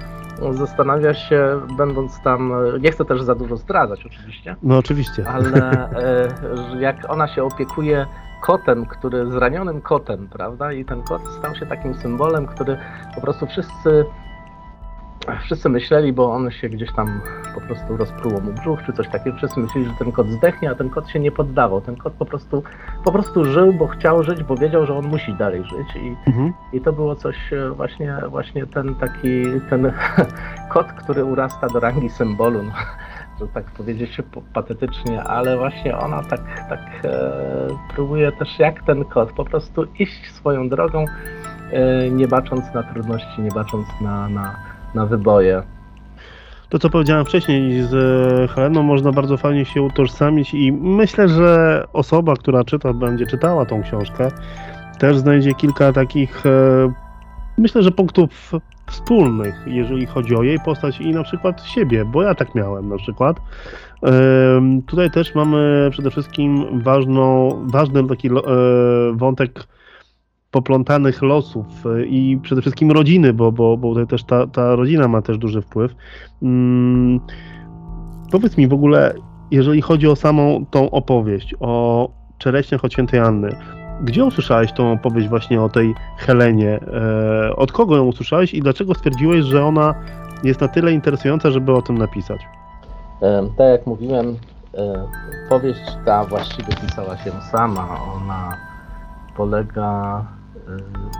zastanawia 0.53 1.15
się, 1.15 1.61
będąc 1.77 2.21
tam, 2.23 2.53
nie 2.81 2.93
chcę 2.93 3.05
też 3.05 3.23
za 3.23 3.35
dużo 3.35 3.57
zdradzać 3.57 4.07
oczywiście, 4.07 4.57
No 4.63 4.79
oczywiście. 4.79 5.29
ale 5.29 5.89
e, 5.91 6.29
jak 6.87 6.97
ona 7.09 7.29
się 7.29 7.45
opiekuje 7.45 8.07
kotem, 8.43 8.87
który 8.87 9.31
zranionym 9.31 9.81
kotem, 9.81 10.29
prawda? 10.29 10.73
I 10.73 10.85
ten 10.85 11.03
kot 11.03 11.23
stał 11.39 11.55
się 11.55 11.67
takim 11.67 11.95
symbolem, 11.95 12.47
który 12.47 12.79
po 13.15 13.21
prostu 13.21 13.47
wszyscy 13.47 14.05
wszyscy 15.41 15.69
myśleli, 15.69 16.13
bo 16.13 16.33
on 16.33 16.51
się 16.51 16.69
gdzieś 16.69 16.93
tam 16.93 17.21
po 17.55 17.61
prostu 17.61 17.97
rozpruło 17.97 18.41
mu 18.41 18.53
brzuch 18.53 18.79
czy 18.87 18.93
coś 18.93 19.09
takiego. 19.09 19.37
Wszyscy 19.37 19.61
myśleli, 19.61 19.87
że 19.87 19.93
ten 19.99 20.13
kot 20.13 20.29
zdechnie, 20.29 20.71
a 20.71 20.75
ten 20.75 20.91
kot 20.91 21.09
się 21.09 21.21
nie 21.21 21.33
poddawał. 21.33 21.81
Ten 21.81 21.97
kot 21.97 22.13
po 22.13 22.25
prostu, 22.25 22.63
po 23.05 23.13
prostu 23.13 23.45
żył, 23.45 23.73
bo 23.73 23.87
chciał 23.87 24.23
żyć, 24.23 24.43
bo 24.43 24.57
wiedział, 24.57 24.87
że 24.87 24.95
on 24.99 25.07
musi 25.07 25.35
dalej 25.35 25.65
żyć. 25.65 25.97
I, 25.97 26.17
Mhm. 26.27 26.53
i 26.73 26.81
to 26.81 26.93
było 26.93 27.17
coś 27.17 27.53
e, 27.53 27.71
właśnie, 27.71 28.17
właśnie 28.29 28.67
ten 28.67 28.95
taki, 28.95 29.43
ten 29.71 29.93
kot, 30.73 30.93
który 30.93 31.25
urasta 31.25 31.67
do 31.69 31.81
rangi 31.81 32.11
symbolu, 32.11 32.63
no, 32.63 32.73
że 33.41 33.47
tak 33.49 33.65
powiedzieć 33.65 34.19
po- 34.33 34.43
patetycznie, 34.55 35.23
ale 35.23 35.57
właśnie 35.59 35.99
ona 35.99 36.23
tak, 36.23 36.41
tak 36.69 36.81
e, 37.05 37.31
próbuje 37.95 38.33
też 38.33 38.59
jak 38.59 38.83
ten 38.83 39.05
kot, 39.05 39.33
po 39.33 39.45
prostu 39.45 39.85
iść 39.99 40.33
swoją 40.35 40.69
drogą, 40.69 41.05
e, 41.73 42.11
nie 42.11 42.29
bacząc 42.29 42.75
na 42.75 42.83
trudności, 42.83 43.43
nie 43.43 43.51
bacząc 43.51 43.87
na, 44.01 44.29
na, 44.29 44.57
na 44.95 45.07
wyboje. 45.07 45.63
To, 46.69 46.79
co 46.79 46.91
powiedziałem 46.91 47.25
wcześniej 47.25 47.83
z 47.83 47.95
e, 47.95 48.49
Heleną, 48.49 48.83
można 48.83 49.13
bardzo 49.13 49.37
fajnie 49.37 49.65
się 49.65 49.83
utożsamić 49.83 50.55
i 50.55 50.73
myślę, 50.73 51.29
że 51.29 51.85
osoba, 51.93 52.35
która 52.37 52.65
czyta, 52.65 52.93
będzie 52.93 53.27
czytała 53.27 53.67
tą 53.67 53.83
książkę, 53.83 54.29
też 54.99 55.19
znajdzie 55.19 55.55
kilka 55.55 55.93
takich, 55.93 56.47
e, 56.47 56.93
myślę, 57.59 57.83
że 57.83 57.91
punktów 57.91 58.53
wspólnych, 58.91 59.55
jeżeli 59.67 60.07
chodzi 60.07 60.37
o 60.37 60.43
jej 60.43 60.59
postać 60.61 61.01
i 61.01 61.11
na 61.11 61.23
przykład 61.23 61.65
siebie, 61.65 62.05
bo 62.05 62.23
ja 62.23 62.35
tak 62.35 62.55
miałem 62.55 62.89
na 62.89 62.97
przykład. 62.97 63.41
Em, 64.03 64.83
Tutaj 64.83 65.11
też 65.11 65.35
mamy 65.35 65.89
przede 65.91 66.11
wszystkim 66.11 66.81
ważną, 66.83 67.51
ważny 67.67 68.09
taki 68.09 68.29
e, 68.29 68.33
wątek 69.13 69.67
poplątanych 70.51 71.23
losów 71.23 71.67
e, 71.87 72.05
i 72.05 72.39
przede 72.43 72.61
wszystkim 72.61 72.91
rodziny, 72.91 73.33
bo, 73.33 73.53
bo, 73.53 73.77
bo 73.77 73.89
tutaj 73.89 74.07
też 74.07 74.25
ta, 74.25 74.47
ta 74.47 74.77
rodzina 74.77 75.09
ma 75.09 75.23
też 75.23 75.39
duży 75.39 75.63
wpływ. 75.63 75.95
Mm, 76.43 77.21
powiedz 78.33 78.57
mi 78.57 78.69
w 78.69 78.73
ogóle, 78.73 79.15
jeżeli 79.51 79.83
chodzi 79.83 80.09
o 80.09 80.17
samą 80.17 80.65
tą 80.71 80.91
opowieść, 80.91 81.55
o 81.61 82.09
czereśniach 82.39 82.85
od 82.85 82.93
świętej 82.93 83.21
Anny, 83.21 83.57
gdzie 84.03 84.25
usłyszałeś 84.25 84.73
tą 84.73 84.93
opowieść 84.93 85.29
właśnie 85.29 85.63
o 85.63 85.69
tej 85.69 85.95
Helenie? 86.19 86.81
E, 86.81 87.57
od 87.57 87.73
kogo 87.73 87.97
ją 87.97 88.05
usłyszałeś 88.05 88.55
i 88.55 88.61
dlaczego 88.61 88.95
stwierdziłeś, 88.95 89.45
że 89.45 89.65
ona 89.65 89.95
jest 90.45 90.61
na 90.61 90.69
tyle 90.69 90.93
interesująca, 90.93 91.51
żeby 91.51 91.73
o 91.73 91.83
tym 91.83 91.99
napisać? 91.99 92.41
E, 93.23 93.43
Tak 93.57 93.69
jak 93.69 93.87
mówiłem, 93.87 94.37
powieść 95.49 95.81
ta 96.05 96.25
właściwie 96.25 96.75
pisała 96.75 97.17
się 97.17 97.31
sama. 97.53 97.89
Ona 98.17 98.57
polega, 99.37 100.25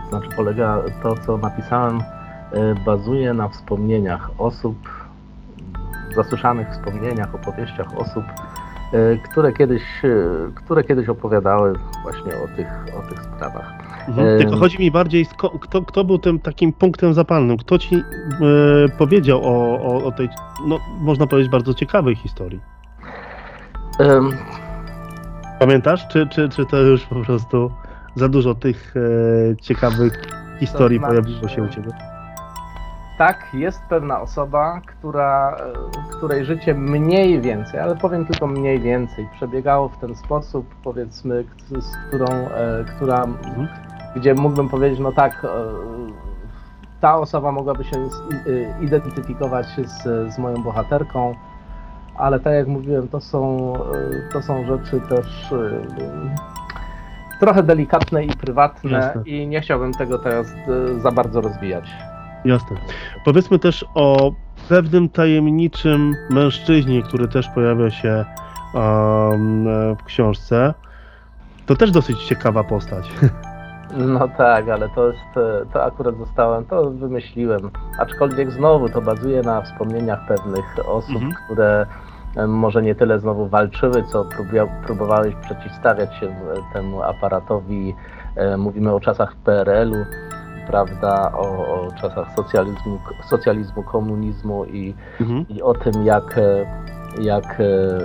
znaczy 0.09 0.29
polega 0.37 0.79
to, 1.03 1.17
co 1.27 1.39
napisałem, 1.39 1.99
e, 2.53 2.75
bazuje 2.87 3.35
na 3.35 3.49
wspomnieniach 3.49 4.31
osób, 4.39 4.77
zasłyszanych 6.17 6.69
wspomnieniach, 6.71 7.35
opowieściach 7.35 7.99
osób, 7.99 8.25
e, 8.93 9.17
które 9.17 9.53
kiedyś, 9.53 9.83
e, 10.05 10.09
które 10.55 10.85
kiedyś 10.85 11.09
opowiadały 11.09 11.73
właśnie 12.03 12.33
o 12.37 12.57
tych, 12.57 12.69
o 12.99 13.09
tych 13.09 13.23
sprawach. 13.23 13.73
Mhm. 14.09 14.39
Tylko 14.39 14.57
chodzi 14.57 14.79
mi 14.79 14.91
bardziej, 14.91 15.27
kto, 15.61 15.83
kto 15.83 16.05
był 16.05 16.19
tym 16.19 16.39
takim 16.39 16.73
punktem 16.73 17.15
zapalnym? 17.15 17.57
Kto 17.57 17.79
ci 17.79 17.97
e, 17.97 18.03
powiedział 18.99 19.41
o, 19.45 19.83
o, 19.83 20.05
o 20.05 20.13
tej, 20.13 20.29
no, 20.67 20.79
można 21.01 21.27
powiedzieć, 21.27 21.53
bardzo 21.53 21.75
ciekawej 21.75 22.17
historii? 22.17 22.61
Em, 23.99 24.33
Pamiętasz, 25.61 26.09
czy, 26.09 26.27
czy, 26.27 26.49
czy 26.49 26.67
to 26.67 26.77
już 26.77 27.07
po 27.07 27.15
prostu 27.15 27.71
za 28.15 28.29
dużo 28.29 28.55
tych 28.55 28.95
e, 28.97 29.57
ciekawych 29.57 30.23
historii 30.61 30.99
znaczy- 30.99 31.11
pojawiło 31.15 31.49
się 31.49 31.63
u 31.63 31.69
ciebie? 31.69 31.91
Tak, 33.19 33.47
jest 33.55 33.83
pewna 33.89 34.21
osoba, 34.21 34.81
która, 34.87 35.57
e, 35.57 36.17
której 36.17 36.45
życie 36.45 36.75
mniej 36.75 37.41
więcej, 37.41 37.81
ale 37.81 37.97
powiem 37.97 38.27
tylko 38.27 38.47
mniej 38.47 38.81
więcej, 38.81 39.29
przebiegało 39.37 39.89
w 39.89 39.97
ten 39.99 40.17
sposób, 40.17 40.67
powiedzmy, 40.85 41.45
z 41.81 41.97
którą, 42.09 42.27
e, 42.27 42.85
która, 42.97 43.23
Mhm. 43.25 43.69
gdzie 44.17 44.35
mógłbym 44.35 44.69
powiedzieć, 44.69 45.01
no 45.01 45.13
tak, 45.13 45.45
e, 45.45 45.49
ta 47.01 47.15
osoba 47.19 47.53
mogłaby 47.53 47.85
się 47.85 47.97
i- 48.81 48.85
identyfikować 48.85 49.67
z, 49.85 50.03
z 50.35 50.39
moją 50.39 50.63
bohaterką, 50.63 51.35
ale 52.17 52.41
tak 52.41 52.53
jak 52.55 52.67
mówiłem, 52.67 53.09
to 53.09 53.21
są, 53.21 53.73
e, 53.77 54.33
to 54.33 54.43
są 54.43 54.65
rzeczy 54.67 55.01
też 55.01 55.53
e, 55.53 55.81
trochę 57.41 57.63
delikatne 57.63 58.25
i 58.25 58.29
prywatne 58.29 58.91
Jasne. 58.91 59.23
i 59.27 59.47
nie 59.47 59.61
chciałbym 59.61 59.93
tego 59.95 60.19
teraz 60.19 60.47
e, 60.97 61.01
za 61.01 61.11
bardzo 61.13 61.41
rozwijać. 61.41 61.85
Jasne. 62.45 62.77
Powiedzmy 63.25 63.59
też 63.59 63.85
o 63.95 64.33
pewnym 64.69 65.09
tajemniczym 65.09 66.15
mężczyźnie, 66.31 67.03
który 67.03 67.29
też 67.29 67.49
pojawia 67.55 67.91
się 67.91 68.09
e, 68.09 68.25
w 70.01 70.05
książce. 70.05 70.75
To 71.67 71.77
też 71.77 71.91
dosyć 71.91 72.25
ciekawa 72.25 72.65
postać. 72.65 73.11
No 73.97 74.29
tak, 74.29 74.69
ale 74.69 74.89
to 74.89 75.07
jest, 75.07 75.37
e, 75.37 75.67
to 75.73 75.85
akurat 75.85 76.17
zostałem, 76.17 76.65
to 76.65 76.91
wymyśliłem. 76.91 77.71
Aczkolwiek 77.99 78.51
znowu 78.51 78.89
to 78.89 79.03
bazuje 79.03 79.43
na 79.43 79.63
wspomnieniach 79.63 80.27
pewnych 80.27 80.65
osób, 80.89 81.15
Mhm. 81.17 81.33
które 81.45 81.87
może 82.49 82.83
nie 82.83 82.95
tyle 82.95 83.19
znowu 83.19 83.47
walczyły, 83.49 84.03
co 84.05 84.27
próbowały 84.87 85.33
przeciwstawiać 85.43 86.15
się 86.15 86.27
e, 86.27 86.33
temu 86.73 87.03
aparatowi. 87.03 87.95
E, 88.37 88.57
Mówimy 88.57 88.93
o 88.95 89.01
czasach 89.01 89.35
PRL-u, 89.45 90.05
prawda, 90.67 91.33
o, 91.33 91.49
o 91.75 91.89
czasach 92.01 92.33
socjalizmu, 92.37 92.99
socjalizmu, 93.31 93.83
komunizmu 93.83 94.65
i 94.65 94.95
Mhm. 95.21 95.45
i 95.49 95.63
o 95.63 95.75
tym, 95.75 96.05
jak, 96.07 96.39
e, 96.39 96.67
jak 97.21 97.61
e, 97.61 97.65
e, 97.65 98.01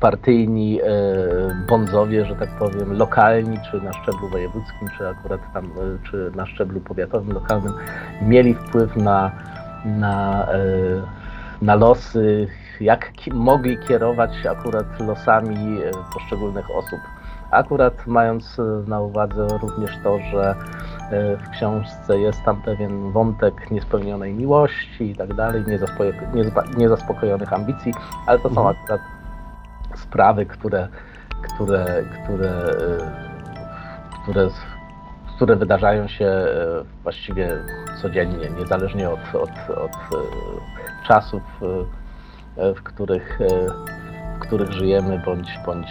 partyjni 0.00 0.80
e, 0.82 0.86
bądzowie, 1.68 2.24
że 2.26 2.36
tak 2.36 2.48
powiem, 2.58 2.92
lokalni, 2.98 3.58
czy 3.70 3.80
na 3.80 3.92
szczeblu 3.92 4.28
wojewódzkim, 4.28 4.88
czy 4.98 5.08
akurat 5.08 5.40
tam, 5.54 5.64
e, 5.64 5.68
czy 6.10 6.30
na 6.36 6.46
szczeblu 6.46 6.80
powiatowym, 6.80 7.32
lokalnym, 7.34 7.72
mieli 8.22 8.54
wpływ 8.54 8.96
na, 8.96 9.30
na, 9.84 10.46
e, 10.52 10.56
na 11.62 11.74
losy, 11.74 12.48
jak 12.80 13.12
ki- 13.12 13.32
mogli 13.34 13.78
kierować 13.78 14.46
akurat 14.46 15.00
losami 15.00 15.82
e, 15.82 15.90
poszczególnych 16.14 16.70
osób. 16.70 17.00
Akurat 17.50 18.06
mając 18.06 18.58
e, 18.58 18.62
na 18.90 19.00
uwadze 19.00 19.46
również 19.62 19.90
to, 20.04 20.18
że 20.32 20.54
e, 21.10 21.36
w 21.36 21.50
książce 21.50 22.18
jest 22.18 22.42
tam 22.44 22.62
pewien 22.62 23.12
wątek 23.12 23.70
niespełnionej 23.70 24.34
miłości 24.34 25.10
i 25.10 25.14
tak 25.16 25.34
dalej, 25.34 25.64
niezaspokojonych 26.76 27.52
ambicji, 27.52 27.94
ale 28.26 28.38
to 28.38 28.48
są 28.54 28.60
Mhm. 28.60 28.76
akurat 28.76 29.00
sprawy, 29.96 30.46
które, 30.46 30.88
które, 31.42 31.84
które, 32.24 32.50
które, 34.22 34.48
które 35.36 35.56
wydarzają 35.56 36.08
się 36.08 36.24
e, 36.24 36.48
właściwie 37.02 37.48
codziennie, 38.02 38.50
niezależnie 38.58 39.10
od, 39.10 39.34
od, 39.34 39.76
od 39.76 39.92
e, 39.92 41.06
czasów, 41.06 41.42
e, 42.56 42.74
w 42.74 42.82
których, 42.82 43.38
w 44.36 44.38
których 44.38 44.72
żyjemy, 44.72 45.22
bądź, 45.26 45.48
bądź 45.66 45.88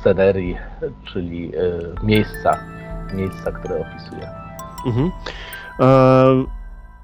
scenerii, 0.00 0.56
czyli 1.04 1.52
miejsca, 2.02 2.58
miejsca, 3.14 3.52
które 3.52 3.80
opisuję. 3.80 4.28
Mhm. 4.86 5.10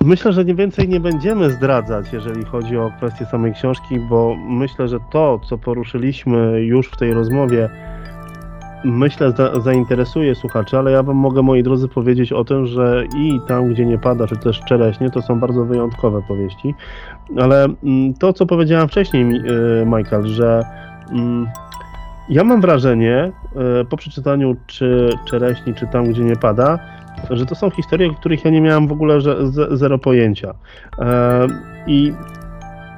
Myślę, 0.05 0.33
że 0.33 0.45
nie 0.45 0.55
więcej 0.55 0.89
nie 0.89 1.01
będziemy 1.01 1.51
zdradzać, 1.51 2.13
jeżeli 2.13 2.45
chodzi 2.45 2.77
o 2.77 2.93
kwestię 2.97 3.27
samej 3.27 3.55
książki, 3.55 4.01
bo 4.01 4.37
myślę, 4.49 4.89
że 4.89 4.99
to, 5.13 5.41
co 5.49 5.59
poruszyliśmy 5.59 6.61
już 6.61 6.87
w 6.89 6.97
tej 6.97 7.15
rozmowie, 7.15 7.69
myślę, 8.85 9.33
za, 9.33 9.61
zainteresuje 9.61 10.35
słuchaczy, 10.35 10.79
ale 10.79 10.91
ja 10.91 11.03
wam 11.03 11.17
mogę, 11.17 11.43
moi 11.43 11.63
drodzy, 11.63 11.89
powiedzieć 11.89 12.33
o 12.33 12.45
tym, 12.45 12.67
że 12.67 13.05
i 13.17 13.41
tam, 13.49 13.69
gdzie 13.69 13.87
nie 13.87 13.99
pada, 13.99 14.27
czy 14.27 14.37
też 14.37 14.61
czereśnie, 14.61 15.11
to 15.11 15.23
są 15.23 15.41
bardzo 15.41 15.65
wyjątkowe 15.65 16.23
powieści. 16.29 16.75
Ale 17.41 17.65
mm, 17.65 18.15
to, 18.15 18.33
co 18.33 18.47
powiedziałem 18.47 18.89
wcześniej, 18.89 19.25
y, 19.25 19.87
Michael, 19.87 20.27
że 20.27 20.63
mm, 21.11 21.47
ja 22.29 22.45
mam 22.45 22.61
wrażenie, 22.61 23.33
y, 23.83 23.85
po 23.85 23.97
przeczytaniu 23.97 24.57
czy 24.67 25.11
czereśni, 25.27 25.75
czy 25.75 25.87
tam, 25.87 26.05
gdzie 26.05 26.23
nie 26.23 26.37
pada, 26.37 26.79
że 27.31 27.47
to 27.47 27.55
są 27.55 27.71
historie, 27.71 28.11
o 28.11 28.15
których 28.15 28.45
ja 28.45 28.51
nie 28.51 28.61
miałem 28.61 28.89
w 28.89 28.93
ogóle 28.93 29.19
zero 29.73 29.99
pojęcia. 29.99 30.55
E, 30.99 31.47
I 31.87 32.13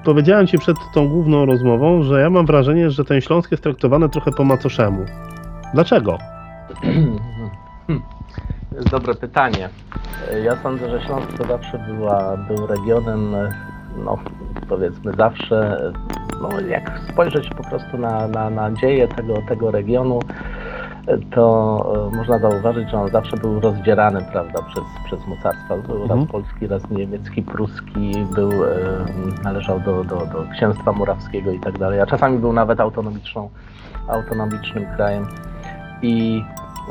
powiedziałem 0.05 0.47
ci 0.47 0.59
przed 0.59 0.77
tą 0.95 1.09
główną 1.09 1.47
rozmową, 1.47 2.03
że 2.03 2.21
ja 2.21 2.31
mam 2.31 2.47
wrażenie, 2.47 2.91
że 2.91 3.05
ten 3.05 3.21
Śląsk 3.21 3.51
jest 3.51 3.63
traktowany 3.63 4.09
trochę 4.09 4.33
po 4.33 4.45
macoszemu. 4.45 5.05
Dlaczego? 5.75 6.19
Hmm. 6.83 7.19
jest 8.77 8.91
dobre 8.91 9.15
pytanie. 9.15 9.69
Ja 10.45 10.57
sądzę, 10.63 10.91
że 10.91 11.07
Śląsk 11.07 11.39
to 11.39 11.45
zawsze 11.45 11.79
była, 11.79 12.37
był 12.37 12.67
regionem, 12.67 13.37
no 14.05 14.19
powiedzmy 14.69 15.13
zawsze, 15.13 15.91
no 16.43 16.61
jak 16.61 17.01
spojrzeć 17.13 17.51
po 17.51 17.65
prostu 17.65 17.99
na, 17.99 18.29
na, 18.29 18.51
na 18.51 18.73
dzieje 18.73 19.09
tego, 19.09 19.35
tego 19.49 19.71
regionu, 19.71 20.21
to 21.31 22.11
e, 22.13 22.17
można 22.17 22.39
zauważyć, 22.39 22.91
że 22.91 23.01
on 23.01 23.11
zawsze 23.11 23.37
był 23.37 23.61
rozdzierany 23.61 24.27
prawda, 24.33 24.63
przez, 24.63 24.85
przez 25.05 25.27
mocarstwa. 25.27 25.77
Był 25.77 26.03
Mhm. 26.03 26.21
raz 26.21 26.29
polski, 26.29 26.67
raz 26.67 26.91
niemiecki, 26.91 27.43
pruski, 27.43 28.13
był, 28.35 28.65
e, 28.65 28.69
należał 29.45 29.81
do, 29.81 30.05
do, 30.05 30.17
do 30.17 30.47
księstwa 30.53 30.93
murawskiego 30.93 31.51
i 31.51 31.61
tak 31.61 31.79
dalej, 31.79 32.01
a 32.01 32.07
czasami 32.07 32.39
był 32.39 32.53
nawet 32.53 32.81
autonomiczną, 32.81 33.51
autonomicznym 34.09 34.87
krajem. 34.97 35.27
I 36.03 36.45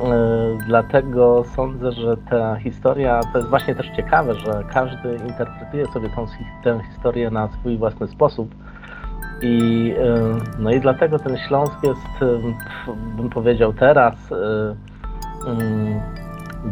e, 0.03 0.57
dlatego 0.67 1.43
sądzę, 1.55 1.91
że 1.91 2.17
ta 2.17 2.55
historia, 2.55 3.21
to 3.33 3.37
jest 3.37 3.49
właśnie 3.49 3.75
też 3.75 3.87
ciekawe, 3.95 4.35
że 4.35 4.63
każdy 4.73 5.15
interpretuje 5.27 5.85
sobie 5.85 6.09
tą, 6.09 6.25
tę 6.63 6.79
historię 6.91 7.31
na 7.31 7.47
swój 7.47 7.77
własny 7.77 8.07
sposób. 8.07 8.55
I, 9.41 9.93
y, 9.97 10.59
no 10.59 10.71
i 10.71 10.79
dlatego 10.79 11.19
ten 11.19 11.37
Śląsk 11.37 11.83
jest, 11.83 12.21
y, 12.21 12.39
bym 13.17 13.29
powiedział 13.29 13.73
teraz, 13.73 14.31
y, 14.31 14.75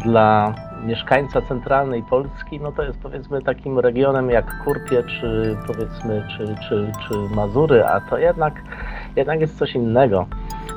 dla 0.04 0.54
mieszkańca 0.86 1.41
centralnej 1.41 2.04
Polski, 2.04 2.60
no 2.60 2.71
to 2.71 2.84
jest 2.84 3.00
powiedzmy 3.00 3.41
takim 3.41 3.80
regionem 3.80 4.30
jak 4.30 4.63
Kurpie, 4.63 5.04
czy 5.04 5.58
powiedzmy, 5.67 6.28
czy, 6.38 6.56
czy, 6.69 6.91
czy 7.08 7.36
Mazury, 7.36 7.86
a 7.86 8.02
to 8.02 8.17
jednak, 8.17 8.54
jednak 9.15 9.39
jest 9.39 9.58
coś 9.58 9.76
innego. 9.76 10.28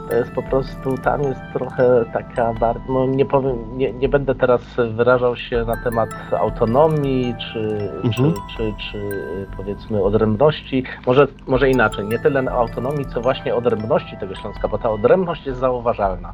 To 0.09 0.14
jest 0.14 0.33
po 0.33 0.42
prostu, 0.42 0.98
tam 0.98 1.22
jest 1.22 1.40
trochę 1.53 2.05
taka 2.12 2.55
bardzo, 2.55 2.92
no 2.92 3.07
nie 3.07 3.24
powiem, 3.24 3.79
nie, 3.79 3.92
nie 3.92 4.09
będę 4.09 4.35
teraz 4.35 4.62
wyrażał 4.94 5.37
się 5.37 5.64
na 5.64 5.76
temat 5.76 6.11
autonomii, 6.40 7.35
czy, 7.38 7.90
Mhm. 8.05 8.33
czy, 8.35 8.57
czy, 8.57 8.72
czy 8.79 8.98
powiedzmy 9.57 10.03
odrębności, 10.03 10.85
może, 11.07 11.26
może 11.46 11.70
inaczej, 11.70 12.05
nie 12.09 12.18
tyle 12.18 12.42
na 12.42 12.53
autonomii, 12.53 13.07
co 13.14 13.20
właśnie 13.20 13.55
odrębności 13.55 14.16
tego 14.16 14.35
Śląska, 14.35 14.68
bo 14.68 14.79
ta 14.79 14.90
odrębność 14.90 15.46
jest 15.46 15.61
zauważalna. 15.61 16.33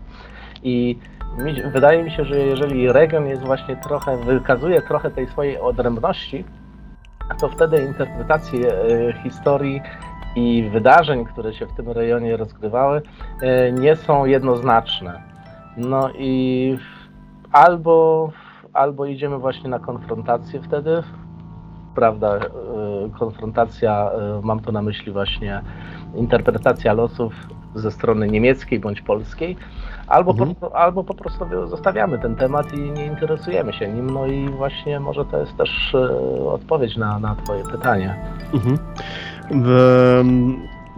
I 0.63 0.99
mi, 1.39 1.63
wydaje 1.63 2.03
mi 2.05 2.11
się, 2.11 2.25
że 2.25 2.39
jeżeli 2.39 2.93
region 2.93 3.27
jest 3.27 3.43
właśnie 3.43 3.77
trochę, 3.77 4.17
wykazuje 4.17 4.83
trochę 4.83 5.11
tej 5.11 5.27
swojej 5.27 5.61
odrębności, 5.61 6.45
to 7.41 7.49
wtedy 7.49 7.83
interpretacje 7.83 8.73
e, 8.75 9.13
historii 9.23 9.81
i 10.37 10.69
wydarzeń, 10.73 11.25
które 11.25 11.55
się 11.55 11.67
w 11.67 11.73
tym 11.73 11.91
rejonie 11.91 12.37
rozgrywały, 12.37 13.03
e, 13.43 13.73
nie 13.73 13.97
są 13.97 14.25
jednoznaczne. 14.25 15.23
No 15.77 16.11
i 16.19 16.79
albo, 17.53 18.31
albo 18.73 19.07
idziemy 19.07 19.39
właśnie 19.39 19.71
na 19.71 19.79
konfrontację 19.79 20.61
wtedy, 20.63 21.03
prawda, 21.95 22.37
e, 22.37 22.41
konfrontacja, 23.19 24.11
e, 24.11 24.41
mam 24.43 24.61
tu 24.61 24.73
na 24.73 24.83
myśli 24.83 25.13
właśnie 25.13 25.63
interpretacja 26.15 26.93
losów 26.93 27.33
ze 27.75 27.91
strony 27.91 28.29
niemieckiej 28.29 28.81
bądź 28.81 29.01
polskiej, 29.03 29.57
albo, 30.07 30.31
Mhm. 30.31 30.55
po, 30.55 30.77
albo 30.77 31.05
po 31.05 31.15
prostu 31.15 31.45
zostawiamy 31.67 32.19
ten 32.19 32.37
temat 32.37 32.73
i 32.75 32.81
nie 32.81 33.07
interesujemy 33.07 33.73
się 33.73 33.89
nim. 33.89 34.11
No 34.11 34.27
i 34.27 34.49
właśnie 34.49 35.01
może 35.01 35.25
to 35.25 35.39
jest 35.41 35.57
też 35.57 35.97
odpowiedź 36.47 36.97
na, 36.97 37.19
na 37.19 37.35
Twoje 37.35 37.65
pytanie. 37.65 38.17
Mhm. 38.55 38.79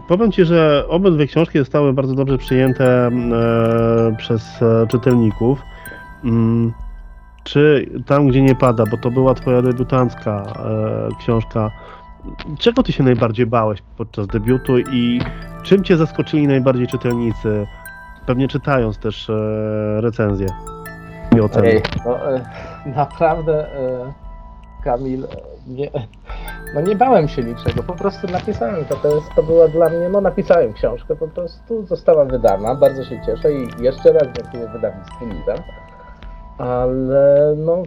Powiem 0.09 0.33
Ci, 0.33 0.45
że 0.45 0.85
obydwie 0.89 1.27
książki 1.27 1.59
zostały 1.59 1.93
bardzo 1.93 2.15
dobrze 2.15 2.39
przyjęte 2.39 3.07
e, 3.07 3.11
przez 4.19 4.63
e, 4.63 4.87
czytelników. 4.87 5.63
Mm, 6.25 6.73
czy 7.45 7.91
tam, 8.07 8.29
gdzie 8.29 8.43
nie 8.43 8.55
pada, 8.55 8.85
bo 8.91 8.97
to 8.97 9.11
była 9.11 9.35
Twoja 9.35 9.63
debiutancka 9.63 10.43
e, 10.43 11.09
książka, 11.19 11.71
czego 12.59 12.83
Ty 12.83 12.93
się 12.93 13.05
najbardziej 13.05 13.47
bałeś 13.47 13.83
podczas 13.97 14.27
debiutu 14.27 14.79
i 14.79 15.21
czym 15.63 15.85
Cię 15.85 15.97
zaskoczyli 15.97 16.47
najbardziej 16.47 16.87
czytelnicy, 16.87 17.67
pewnie 18.27 18.49
czytając 18.49 18.99
też 18.99 19.31
recenzje 19.97 20.47
i 21.37 21.41
oceny? 21.41 21.69
Ej, 21.69 21.83
no, 22.07 22.19
naprawdę, 22.87 23.67
Kamil, 24.85 25.25
e, 25.25 25.29
nie, 25.67 25.91
no 26.75 26.81
nie 26.81 26.97
bałem 26.97 27.29
się 27.29 27.43
niczego, 27.43 27.83
po 27.83 27.93
prostu 27.93 28.27
napisałem 28.27 28.85
to, 28.85 28.97
to, 28.97 29.15
jest, 29.15 29.27
to 29.37 29.43
była 29.43 29.69
dla 29.69 29.89
mnie, 29.89 30.09
no 30.09 30.21
napisałem 30.21 30.73
książkę, 30.73 31.17
po 31.17 31.29
prostu 31.29 31.87
została 31.87 32.25
wydana, 32.25 32.75
bardzo 32.75 33.05
się 33.05 33.21
cieszę 33.27 33.53
i 33.53 33.69
jeszcze 33.81 34.13
raz 34.13 34.29
dziękuję 34.37 34.69
wydawnictwu 34.69 35.27
Liza, 35.27 35.55
ale 36.59 37.55
no 37.57 37.83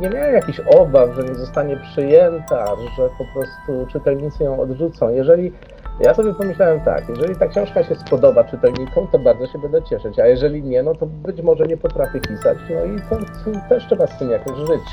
nie 0.00 0.10
miałem 0.10 0.34
jakichś 0.34 0.60
obaw, 0.60 1.10
że 1.16 1.22
nie 1.22 1.34
zostanie 1.34 1.76
przyjęta, 1.76 2.66
że 2.96 3.08
po 3.18 3.24
prostu 3.34 3.86
czytelnicy 3.92 4.44
ją 4.44 4.60
odrzucą. 4.60 5.08
Jeżeli 5.08 5.52
ja 6.00 6.14
sobie 6.14 6.34
pomyślałem 6.34 6.80
tak, 6.80 7.08
jeżeli 7.08 7.36
ta 7.36 7.46
książka 7.46 7.84
się 7.84 7.94
spodoba 7.94 8.44
czytelnikom, 8.44 9.08
to 9.12 9.18
bardzo 9.18 9.46
się 9.46 9.58
będę 9.58 9.82
cieszyć, 9.82 10.18
a 10.18 10.26
jeżeli 10.26 10.62
nie, 10.62 10.82
no 10.82 10.94
to 10.94 11.06
być 11.06 11.42
może 11.42 11.64
nie 11.64 11.76
potrafię 11.76 12.20
pisać, 12.20 12.58
no 12.70 12.84
i 12.84 13.00
to, 13.00 13.16
to 13.16 13.68
też 13.68 13.86
trzeba 13.86 14.06
z 14.06 14.18
tym 14.18 14.30
jakoś 14.30 14.56
żyć. 14.56 14.84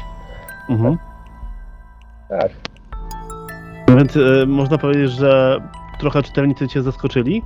Mhm. 0.70 0.98
Tak. 2.40 2.52
Więc 3.98 4.18
e, 4.18 4.46
można 4.48 4.78
powiedzieć, 4.78 5.12
że 5.12 5.62
trochę 6.00 6.24
czytelnicy 6.24 6.68
Cię 6.68 6.82
zaskoczyli? 6.82 7.42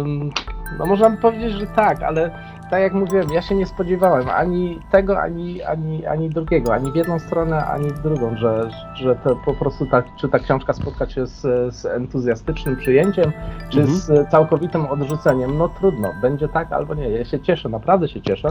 Ym, 0.00 0.30
no 0.78 0.86
można 0.86 1.10
by 1.10 1.16
powiedzieć, 1.16 1.52
że 1.52 1.66
tak, 1.66 2.02
ale 2.02 2.30
tak 2.70 2.80
jak 2.80 2.92
mówiłem, 2.94 3.26
ja 3.32 3.42
się 3.42 3.54
nie 3.54 3.66
spodziewałem 3.66 4.28
ani 4.30 4.80
tego, 4.90 5.20
ani, 5.22 5.62
ani, 5.62 6.06
ani 6.06 6.30
drugiego, 6.30 6.74
ani 6.74 6.92
w 6.92 6.94
jedną 6.96 7.18
stronę, 7.18 7.66
ani 7.66 7.90
w 7.90 8.02
drugą, 8.02 8.36
że, 8.36 8.70
że 8.94 9.16
to 9.16 9.36
po 9.44 9.54
prostu 9.54 9.86
tak, 9.86 10.04
czy 10.16 10.28
ta 10.28 10.38
książka 10.38 10.72
spotka 10.72 11.08
się 11.08 11.26
z, 11.26 11.40
z 11.74 11.86
entuzjastycznym 11.86 12.76
przyjęciem, 12.76 13.32
czy 13.68 13.80
Mhm. 13.80 13.98
z 13.98 14.30
całkowitym 14.30 14.86
odrzuceniem. 14.86 15.58
No 15.58 15.68
trudno, 15.68 16.12
będzie 16.22 16.48
tak 16.48 16.72
albo 16.72 16.94
nie. 16.94 17.08
Ja 17.08 17.24
się 17.24 17.40
cieszę, 17.40 17.68
naprawdę 17.68 18.08
się 18.08 18.20
cieszę, 18.20 18.48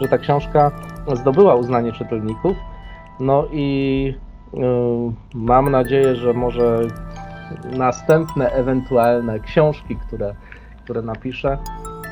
że 0.00 0.08
ta 0.08 0.18
książka 0.18 0.70
zdobyła 1.14 1.54
uznanie 1.54 1.92
czytelników. 1.92 2.56
No 3.20 3.44
i 3.52 4.14
mam 5.34 5.70
nadzieję, 5.70 6.16
że 6.16 6.32
może 6.32 6.78
następne 7.72 8.50
ewentualne 8.50 9.40
książki, 9.40 9.96
które, 9.96 10.34
które 10.84 11.02
napiszę, 11.02 11.58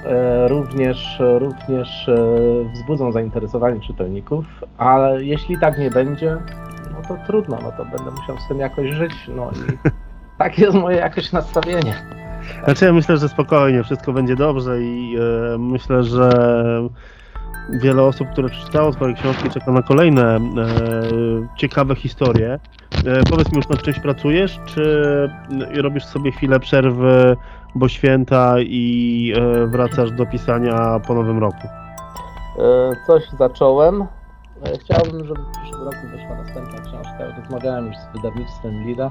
e, 0.04 0.48
również, 0.48 1.22
również 1.38 2.08
e, 2.08 2.14
wzbudzą 2.74 3.12
zainteresowanie 3.12 3.80
czytelników, 3.80 4.44
ale 4.78 5.24
jeśli 5.24 5.58
tak 5.58 5.78
nie 5.78 5.90
będzie, 5.90 6.36
no 6.92 7.02
to 7.08 7.26
trudno, 7.26 7.58
no 7.62 7.72
to 7.72 7.84
będę 7.84 8.10
musiał 8.10 8.38
z 8.38 8.48
tym 8.48 8.58
jakoś 8.58 8.90
żyć, 8.90 9.12
no 9.36 9.50
i 9.50 9.88
tak 10.38 10.58
jest 10.58 10.74
moje 10.74 10.96
jakoś 10.96 11.32
nastawienie. 11.32 11.94
Znaczy 12.64 12.84
ja 12.84 12.92
myślę, 12.92 13.16
że 13.16 13.28
spokojnie, 13.28 13.84
wszystko 13.84 14.12
będzie 14.12 14.36
dobrze 14.36 14.82
i 14.82 15.16
e, 15.16 15.58
myślę, 15.58 16.04
że 16.04 16.30
wiele 17.70 18.02
osób, 18.02 18.28
które 18.32 18.48
przeczytało 18.48 18.90
twoje 18.92 19.14
książki 19.14 19.50
czeka 19.50 19.72
na 19.72 19.82
kolejne 19.82 20.36
e, 20.36 20.40
ciekawe 21.56 21.94
historie. 21.94 22.58
E, 23.06 23.22
powiedz 23.30 23.50
mi 23.52 23.56
już 23.56 23.68
nad 23.68 23.82
czymś 23.82 23.98
pracujesz, 24.00 24.60
czy 24.66 24.82
e, 25.76 25.82
robisz 25.82 26.04
sobie 26.04 26.32
chwilę 26.32 26.60
przerwy, 26.60 27.36
bo 27.74 27.88
święta 27.88 28.54
i 28.60 29.32
e, 29.36 29.66
wracasz 29.66 30.10
do 30.12 30.26
pisania 30.26 31.00
po 31.06 31.14
nowym 31.14 31.38
roku? 31.38 31.66
E, 32.58 32.96
Coś 33.06 33.22
zacząłem. 33.38 34.02
E, 34.02 34.78
Chciałbym, 34.78 35.26
żeby 35.26 35.40
w 35.42 35.50
przyszłym 35.60 35.82
roku 35.82 35.96
wyszła 36.12 36.36
następna 36.36 36.80
książka. 36.80 37.40
Rozmawiałem 37.40 37.86
już 37.86 37.96
z 37.96 38.16
wydawnictwem 38.16 38.82
Lida. 38.86 39.10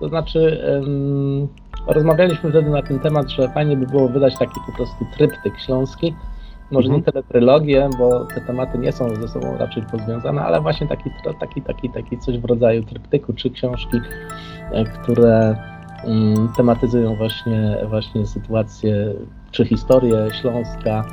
To 0.00 0.08
znaczy, 0.08 0.62
rozmawialiśmy 1.86 2.50
wtedy 2.50 2.70
na 2.70 2.82
ten 2.82 2.98
temat, 2.98 3.30
że 3.30 3.48
fajnie 3.48 3.76
by 3.76 3.86
było 3.86 4.08
wydać 4.08 4.38
taki 4.38 4.60
po 4.66 4.72
prostu 4.72 5.06
tryptyk 5.16 5.58
śląski. 5.58 6.14
Może 6.70 6.86
Mhm. 6.88 7.00
nie 7.06 7.12
tyle 7.12 7.22
trylogię, 7.22 7.88
bo 7.98 8.24
te 8.24 8.40
tematy 8.40 8.78
nie 8.78 8.92
są 8.92 9.14
ze 9.16 9.28
sobą 9.28 9.56
raczej 9.58 9.82
pozwiązane, 9.82 10.42
ale 10.42 10.60
właśnie 10.60 10.86
taki, 10.86 11.10
taki, 11.40 11.62
taki, 11.62 11.90
taki 11.90 12.18
coś 12.18 12.38
w 12.38 12.44
rodzaju 12.44 12.82
tryptyku, 12.82 13.32
czy 13.32 13.50
książki, 13.50 14.00
e, 14.72 14.84
które 14.84 15.56
mm, 16.04 16.48
tematyzują 16.56 17.16
właśnie, 17.16 17.76
właśnie 17.88 18.26
sytuację, 18.26 19.12
czy 19.50 19.64
historię 19.66 20.16
Śląska, 20.40 21.04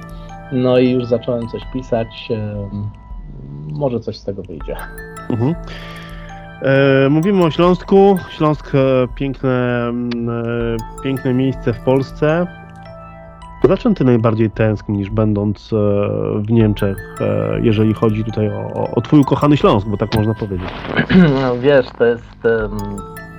no 0.52 0.78
i 0.78 0.92
już 0.92 1.06
zacząłem 1.06 1.48
coś 1.48 1.62
pisać. 1.74 2.08
em, 2.32 2.90
Może 3.72 4.00
coś 4.00 4.18
z 4.18 4.24
tego 4.24 4.44
wyjdzie. 4.44 4.76
Mhm. 5.30 5.56
E, 6.62 7.10
mówimy 7.10 7.44
o 7.44 7.52
Śląsku. 7.52 8.18
Śląsk 8.30 8.76
e, 8.76 8.78
piękne, 9.16 9.86
mm, 9.90 10.10
e, 10.30 11.04
piękne 11.04 11.34
miejsce 11.34 11.74
w 11.74 11.80
Polsce. 11.80 12.48
Za 13.63 13.78
czym 13.78 13.95
ty 13.95 14.04
najbardziej 14.04 14.52
tęsknisz, 14.52 15.10
będąc 15.10 15.74
e, 15.74 15.76
w 16.41 16.52
Niemczech, 16.52 16.98
e, 17.22 17.60
jeżeli 17.62 17.93
chodzi 17.93 18.24
tutaj 18.24 18.50
o, 18.50 18.91
o, 18.95 19.02
twój 19.02 19.19
ukochany 19.19 19.58
Śląsk, 19.58 19.88
bo 19.88 19.98
tak 19.98 20.15
można 20.15 20.34
powiedzieć? 20.34 20.69
No 21.41 21.58
wiesz, 21.58 21.86
to 21.98 22.06
jest 22.06 22.45
um, 22.45 22.78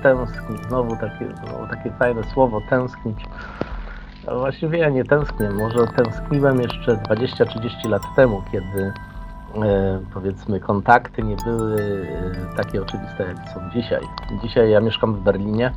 tęsknić, 0.02 0.60
znowu 0.68 0.96
takie, 0.96 1.26
znowu 1.44 1.66
takie 1.70 1.90
fajne 1.90 2.24
słowo, 2.24 2.60
tęsknić. 2.70 3.18
A 4.26 4.34
właściwie 4.34 4.78
ja 4.78 4.88
nie 4.88 5.04
tęsknię, 5.04 5.50
może 5.50 5.86
tęskniłem 5.96 6.60
jeszcze 6.60 6.96
20-30 6.96 7.88
lat 7.88 8.02
temu, 8.16 8.42
kiedy, 8.52 8.92
e, 9.66 10.00
powiedzmy 10.14 10.60
kontakty 10.60 11.22
nie 11.22 11.36
były 11.36 11.82
e, 11.82 12.56
takie 12.56 12.82
oczywiste 12.82 13.24
jak 13.24 13.36
są 13.54 13.60
dzisiaj. 13.74 14.02
Dzisiaj 14.42 14.70
ja 14.70 14.80
mieszkam 14.80 15.14
w 15.14 15.20
Berlinie. 15.20 15.72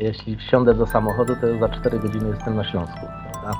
Jeśli 0.00 0.36
wsiądę 0.36 0.74
do 0.74 0.86
samochodu, 0.86 1.36
to 1.40 1.58
za 1.58 1.68
4 1.68 1.98
godziny 1.98 2.28
jestem 2.28 2.56
na 2.56 2.64
Śląsku, 2.64 3.06
prawda? 3.32 3.58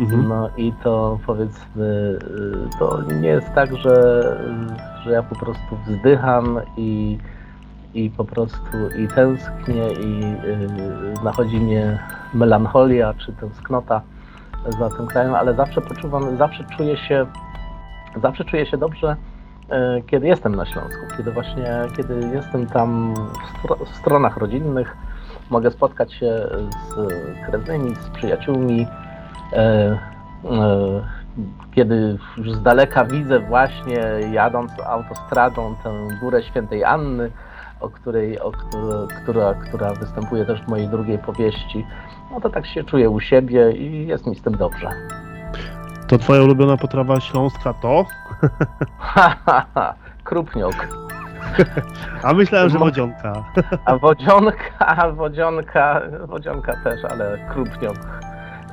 Mhm. 0.00 0.28
No 0.28 0.48
i 0.56 0.72
to 0.72 1.18
powiedzmy, 1.26 2.18
y, 2.74 2.78
to 2.78 3.02
nie 3.20 3.28
jest 3.28 3.54
tak, 3.54 3.76
że, 3.76 4.22
że 5.04 5.10
ja 5.10 5.22
po 5.22 5.34
prostu 5.34 5.76
wzdycham 5.86 6.60
i, 6.76 7.18
i 7.94 8.10
po 8.10 8.24
prostu 8.24 8.76
i 8.98 9.08
tęsknię 9.08 9.92
i 9.92 10.22
y, 10.24 11.24
nachodzi 11.24 11.60
mnie 11.60 11.98
melancholia 12.34 13.14
czy 13.14 13.32
tęsknota 13.32 14.00
za 14.78 14.90
tym 14.90 15.06
krajem, 15.06 15.34
ale 15.34 15.54
zawsze 15.54 15.80
poczuwam, 15.80 16.36
zawsze 16.36 16.64
czuję 16.76 16.96
się, 16.96 17.26
zawsze 18.22 18.44
czuję 18.44 18.66
się 18.66 18.76
dobrze, 18.76 19.16
y, 19.98 20.02
kiedy 20.06 20.26
jestem 20.26 20.54
na 20.54 20.66
Śląsku, 20.66 21.00
kiedy 21.16 21.32
właśnie, 21.32 21.64
kiedy 21.96 22.30
jestem 22.34 22.66
tam 22.66 23.14
w, 23.14 23.58
stro, 23.58 23.76
w 23.76 23.88
stronach 23.88 24.36
rodzinnych, 24.36 24.96
mogę 25.50 25.70
spotkać 25.70 26.12
się 26.12 26.48
z 26.88 26.94
krewnymi, 27.46 27.94
z 27.94 28.08
przyjaciółmi, 28.08 28.86
E, 29.52 29.98
e, 30.44 31.02
kiedy 31.74 32.18
już 32.36 32.52
z 32.52 32.62
daleka 32.62 33.04
widzę 33.04 33.40
właśnie 33.40 34.00
jadąc 34.32 34.72
autostradą 34.86 35.74
tę 35.82 36.08
górę 36.20 36.42
świętej 36.42 36.84
Anny, 36.84 37.30
o 37.80 37.88
której, 37.88 38.40
o, 38.40 38.52
która, 39.22 39.54
która 39.54 39.94
występuje 39.94 40.44
też 40.44 40.62
w 40.62 40.68
mojej 40.68 40.88
drugiej 40.88 41.18
powieści, 41.18 41.86
no 42.30 42.40
to 42.40 42.50
tak 42.50 42.66
się 42.66 42.84
czuję 42.84 43.10
u 43.10 43.20
siebie 43.20 43.72
i 43.72 44.06
jest 44.06 44.26
mi 44.26 44.36
z 44.36 44.42
tym 44.42 44.56
dobrze. 44.56 44.90
To 46.08 46.18
twoja 46.18 46.42
ulubiona 46.42 46.76
potrawa 46.76 47.20
śląska 47.20 47.74
to? 47.74 48.04
Ha, 48.98 49.36
ha, 49.46 49.66
ha. 49.74 49.94
Krupniok. 50.24 50.88
A 52.22 52.32
myślałem, 52.32 52.70
że 52.70 52.78
wodzionka. 52.78 53.44
A 53.84 53.98
wodzionka, 53.98 55.12
wodzionka, 55.12 56.00
wodzionka 56.26 56.76
też, 56.84 57.04
ale 57.04 57.38
krupniok 57.52 57.96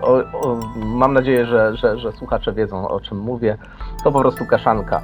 o, 0.02 0.14
o, 0.34 0.60
mam 0.76 1.14
nadzieję, 1.14 1.46
że, 1.46 1.78
że, 1.78 2.00
że 2.00 2.12
słuchacze 2.12 2.54
wiedzą 2.54 2.88
o 2.88 3.00
czym 3.00 3.18
mówię. 3.18 3.58
To 4.04 4.12
po 4.12 4.20
prostu 4.20 4.46
kaszanka, 4.46 5.02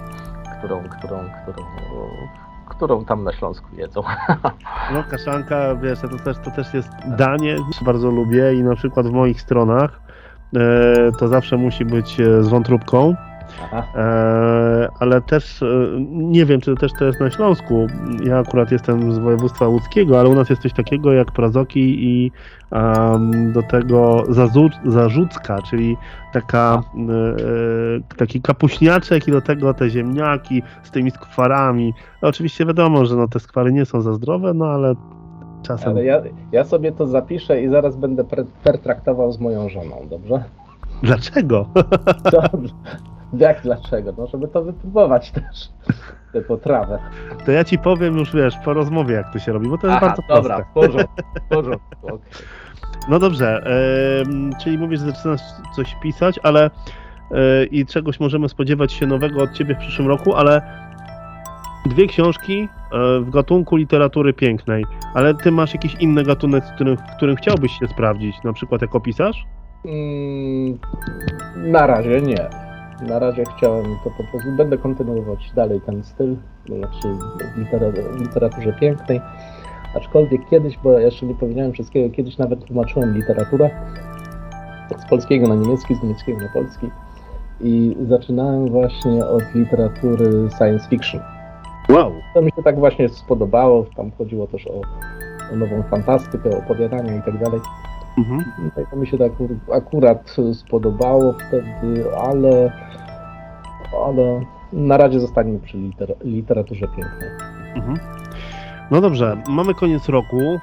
którą, 0.60 0.84
którą, 0.84 1.20
którą, 1.44 1.66
którą 2.70 3.06
tam 3.06 3.24
na 3.24 3.34
Śląsku 3.34 3.68
jedzą. 3.76 4.02
No 4.94 5.04
kaszanka, 5.12 5.76
wiesz, 5.76 6.00
to 6.00 6.08
też, 6.08 6.38
to 6.46 6.52
też 6.52 6.74
jest 6.74 6.90
danie, 7.08 7.56
bardzo 7.82 8.12
lubię 8.12 8.54
i 8.54 8.64
na 8.64 8.76
przykład 8.76 9.08
w 9.08 9.12
moich 9.12 9.42
stronach 9.42 10.00
e, 10.56 10.60
to 11.20 11.28
zawsze 11.28 11.58
musi 11.58 11.86
być 11.86 12.20
e, 12.20 12.44
z 12.44 12.48
wątróbką. 12.48 13.16
E, 13.96 14.90
ale 15.00 15.22
też 15.22 15.64
e, 15.64 15.68
nie 16.10 16.46
wiem, 16.46 16.62
czy 16.62 16.76
też 16.76 16.92
to 17.00 17.06
jest 17.06 17.20
na 17.20 17.32
Śląsku. 17.32 17.88
Ja 18.24 18.40
akurat 18.40 18.72
jestem 18.72 19.14
z 19.14 19.18
województwa 19.18 19.68
łódzkiego, 19.68 20.20
ale 20.20 20.30
u 20.30 20.36
nas 20.36 20.50
jest 20.50 20.62
coś 20.62 20.74
takiego 20.74 21.14
jak 21.14 21.32
prazoki 21.32 22.06
i 22.06 22.32
um, 22.72 23.54
do 23.54 23.62
tego 23.64 24.24
zarzucka, 24.86 25.62
czyli 25.62 25.98
taka, 26.34 26.84
e, 26.96 28.16
taki 28.18 28.42
kapuśniaczek 28.42 29.28
i 29.28 29.32
do 29.32 29.42
tego 29.42 29.74
te 29.74 29.90
ziemniaki 29.90 30.64
z 30.84 30.92
tymi 30.92 31.12
skwarami. 31.12 31.94
Oczywiście 32.22 32.66
wiadomo, 32.66 33.06
że 33.06 33.16
no, 33.16 33.28
te 33.28 33.40
skwary 33.40 33.74
nie 33.74 33.86
są 33.86 34.02
za 34.02 34.14
zdrowe, 34.14 34.54
no 34.54 34.66
ale 34.66 34.96
czasem... 35.62 35.90
Ale 35.90 36.06
ja, 36.06 36.22
ja 36.52 36.64
sobie 36.64 36.92
to 36.92 37.08
zapiszę 37.08 37.62
i 37.62 37.70
zaraz 37.70 37.96
będę 37.96 38.24
pertraktował 38.64 39.32
z 39.32 39.40
moją 39.40 39.70
żoną, 39.70 40.08
dobrze? 40.10 40.44
Dlaczego? 41.04 41.66
Jak 43.34 43.62
dlaczego? 43.62 44.14
No, 44.18 44.28
żeby 44.28 44.48
to 44.48 44.64
wypróbować 44.64 45.32
też, 45.32 45.70
tę 46.34 46.42
potrawę. 46.42 47.00
To 47.46 47.52
ja 47.52 47.64
ci 47.64 47.78
powiem 47.80 48.18
już, 48.18 48.36
wiesz, 48.36 48.56
po 48.66 48.74
rozmowie, 48.74 49.16
jak 49.16 49.34
to 49.34 49.40
się 49.40 49.54
robi, 49.54 49.70
bo 49.70 49.78
to 49.78 49.88
jest 49.88 49.98
Aha, 49.98 50.06
bardzo 50.06 50.22
dobra, 50.30 50.66
proste. 50.74 50.90
Dobra, 50.92 51.08
w 51.46 51.50
porządku, 51.50 52.08
okay. 52.08 52.20
No 53.10 53.20
dobrze, 53.20 53.64
yy, 54.26 54.50
czyli 54.64 54.78
mówisz, 54.78 55.00
że 55.00 55.06
zaczynasz 55.06 55.42
coś 55.76 55.96
pisać, 55.96 56.40
ale 56.44 56.70
yy, 57.32 57.66
i 57.66 57.86
czegoś 57.86 58.20
możemy 58.20 58.50
spodziewać 58.50 58.94
się 58.94 59.08
nowego 59.08 59.44
od 59.44 59.54
ciebie 59.54 59.76
w 59.76 59.78
przyszłym 59.78 60.08
roku, 60.08 60.36
ale 60.36 60.62
dwie 61.86 62.08
książki 62.08 62.60
yy, 62.60 63.22
w 63.22 63.30
gatunku 63.30 63.76
literatury 63.76 64.34
pięknej, 64.34 64.86
ale 65.14 65.34
ty 65.34 65.52
masz 65.52 65.74
jakiś 65.74 65.96
inny 65.96 66.24
gatunek, 66.24 66.66
w 66.66 66.76
którym, 66.76 66.98
w 66.98 67.16
którym 67.18 67.36
chciałbyś 67.36 67.72
się 67.80 67.88
sprawdzić, 67.88 68.44
na 68.44 68.54
przykład 68.54 68.82
jako 68.82 69.00
pisarz? 69.00 69.46
Mm, 69.86 70.80
na 71.56 71.88
razie 71.88 72.22
nie. 72.22 72.65
Na 73.02 73.20
razie 73.20 73.44
chciałem 73.58 73.86
to 74.04 74.10
po 74.10 74.24
prostu, 74.24 74.52
będę 74.58 74.78
kontynuować 74.78 75.52
dalej 75.56 75.82
ten 75.82 76.04
styl, 76.04 76.36
znaczy 76.66 77.08
w 77.56 78.20
literaturze 78.20 78.74
pięknej, 78.74 79.22
aczkolwiek 79.96 80.50
kiedyś, 80.50 80.78
bo 80.78 80.92
ja 80.92 81.00
jeszcze 81.00 81.26
nie 81.26 81.36
powiedziałem 81.36 81.74
wszystkiego, 81.74 82.16
kiedyś 82.16 82.38
nawet 82.38 82.66
tłumaczyłem 82.66 83.14
literaturę 83.14 83.70
z 84.98 85.10
polskiego 85.10 85.48
na 85.48 85.56
niemiecki, 85.56 85.96
z 85.96 86.04
niemieckiego 86.04 86.40
na 86.40 86.50
polski 86.50 86.90
i 87.62 87.98
zaczynałem 88.08 88.68
właśnie 88.68 89.26
od 89.26 89.56
literatury 89.56 90.50
science 90.58 90.90
fiction. 90.90 91.22
Wow! 91.90 92.12
To 92.34 92.42
mi 92.42 92.52
się 92.52 92.64
tak 92.64 92.80
właśnie 92.80 93.10
spodobało, 93.10 93.86
tam 93.96 94.12
chodziło 94.12 94.48
też 94.48 94.68
o, 94.68 94.82
o 95.54 95.56
nową 95.56 95.84
fantastykę, 95.84 96.58
opowiadania 96.58 97.16
i 97.16 97.22
tak 97.22 97.38
dalej. 97.44 97.60
Mhm. 98.18 98.46
To 98.92 98.96
mi 98.96 99.08
się 99.08 99.18
tak 99.18 99.32
akurat 99.74 100.36
spodobało 100.54 101.34
wtedy, 101.34 102.18
ale, 102.18 102.72
ale 104.06 104.42
na 104.74 104.98
razie 104.98 105.20
zostaniemy 105.20 105.60
przy 105.60 105.78
liter 105.78 106.16
literaturze 106.24 106.88
pięknej. 106.88 107.30
Mhm. 107.76 108.00
No 108.92 109.02
dobrze, 109.02 109.38
mamy 109.50 109.74
koniec 109.74 110.10
roku. 110.10 110.40
Eee, 110.40 110.60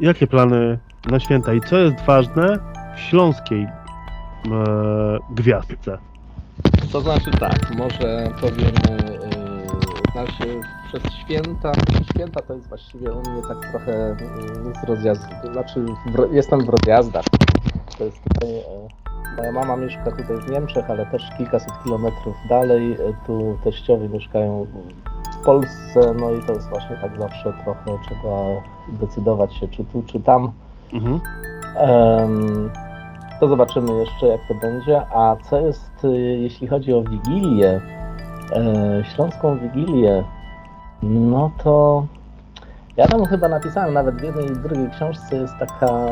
jakie 0.00 0.26
plany 0.26 0.78
na 1.10 1.20
święta 1.20 1.54
i 1.54 1.60
co 1.60 1.76
jest 1.76 2.00
ważne 2.00 2.58
w 2.96 3.00
śląskiej 3.00 3.62
eee, 3.62 3.70
gwiazdce? 5.30 5.98
To 6.92 7.00
znaczy 7.00 7.30
tak, 7.30 7.76
może 7.76 8.30
powiemy, 8.40 8.72
yy, 9.22 9.27
znaczy 10.12 10.60
przez 10.88 11.12
święta, 11.12 11.72
święta 12.14 12.42
to 12.42 12.54
jest 12.54 12.68
właściwie 12.68 13.12
u 13.12 13.20
mnie 13.20 13.42
tak 13.48 13.70
trochę 13.70 14.16
z 14.82 14.88
rozjazdu, 14.88 15.52
znaczy 15.52 15.84
w, 16.06 16.34
jestem 16.34 16.60
w 16.60 16.68
rozjazdach. 16.68 17.24
To 17.98 18.04
jest 18.04 18.18
tutaj, 18.22 18.50
e, 18.58 18.88
moja 19.36 19.52
mama 19.52 19.76
mieszka 19.76 20.10
tutaj 20.10 20.36
w 20.36 20.50
Niemczech, 20.50 20.90
ale 20.90 21.06
też 21.06 21.22
kilkaset 21.38 21.72
kilometrów 21.84 22.36
dalej. 22.48 22.92
E, 22.92 22.96
tu 23.26 23.58
teściowie 23.64 24.08
mieszkają 24.08 24.66
w 25.32 25.44
Polsce, 25.44 26.14
no 26.20 26.32
i 26.32 26.42
to 26.42 26.52
jest 26.52 26.68
właśnie 26.68 26.96
tak 26.96 27.18
zawsze 27.18 27.52
trochę 27.64 27.98
trzeba 28.06 28.62
decydować 28.88 29.54
się, 29.54 29.68
czy 29.68 29.84
tu, 29.84 30.02
czy 30.06 30.20
tam. 30.20 30.52
Mhm. 30.92 31.20
Um, 31.76 32.70
to 33.40 33.48
zobaczymy 33.48 33.92
jeszcze, 33.92 34.26
jak 34.26 34.40
to 34.48 34.54
będzie. 34.54 35.02
A 35.14 35.36
co 35.50 35.60
jest, 35.60 36.04
e, 36.04 36.08
jeśli 36.18 36.66
chodzi 36.66 36.92
o 36.92 37.02
Wigilię, 37.02 37.80
e, 38.52 39.04
śląską 39.04 39.58
Wigilię, 39.58 40.24
no 41.02 41.50
to 41.64 42.06
ja 42.96 43.06
tam 43.06 43.24
chyba 43.24 43.48
napisałem 43.48 43.94
nawet 43.94 44.16
w 44.16 44.22
jednej 44.22 44.46
i 44.46 44.56
drugiej 44.56 44.90
książce 44.90 45.36
jest 45.36 45.54
taka. 45.58 46.06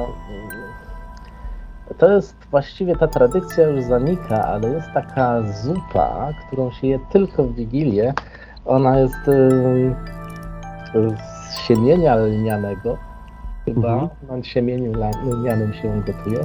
To 1.99 2.13
jest 2.13 2.37
właściwie 2.51 2.97
ta 2.97 3.09
tradycja 3.09 3.67
już 3.67 3.85
zanika, 3.85 4.45
ale 4.45 4.69
jest 4.69 4.93
taka 4.95 5.43
zupa, 5.43 6.29
którą 6.47 6.71
się 6.71 6.87
je 6.87 6.99
tylko 7.13 7.45
w 7.45 7.55
Wigilię. 7.55 8.15
Ona 8.67 8.99
jest 8.99 9.25
z 10.95 11.59
siemienia 11.59 12.17
lnianego, 12.17 12.99
chyba. 13.65 13.93
Mhm. 13.93 14.39
Na 14.39 14.45
siemieniu 14.45 14.93
lnianym 15.25 15.75
się 15.75 16.03
gotuje. 16.07 16.41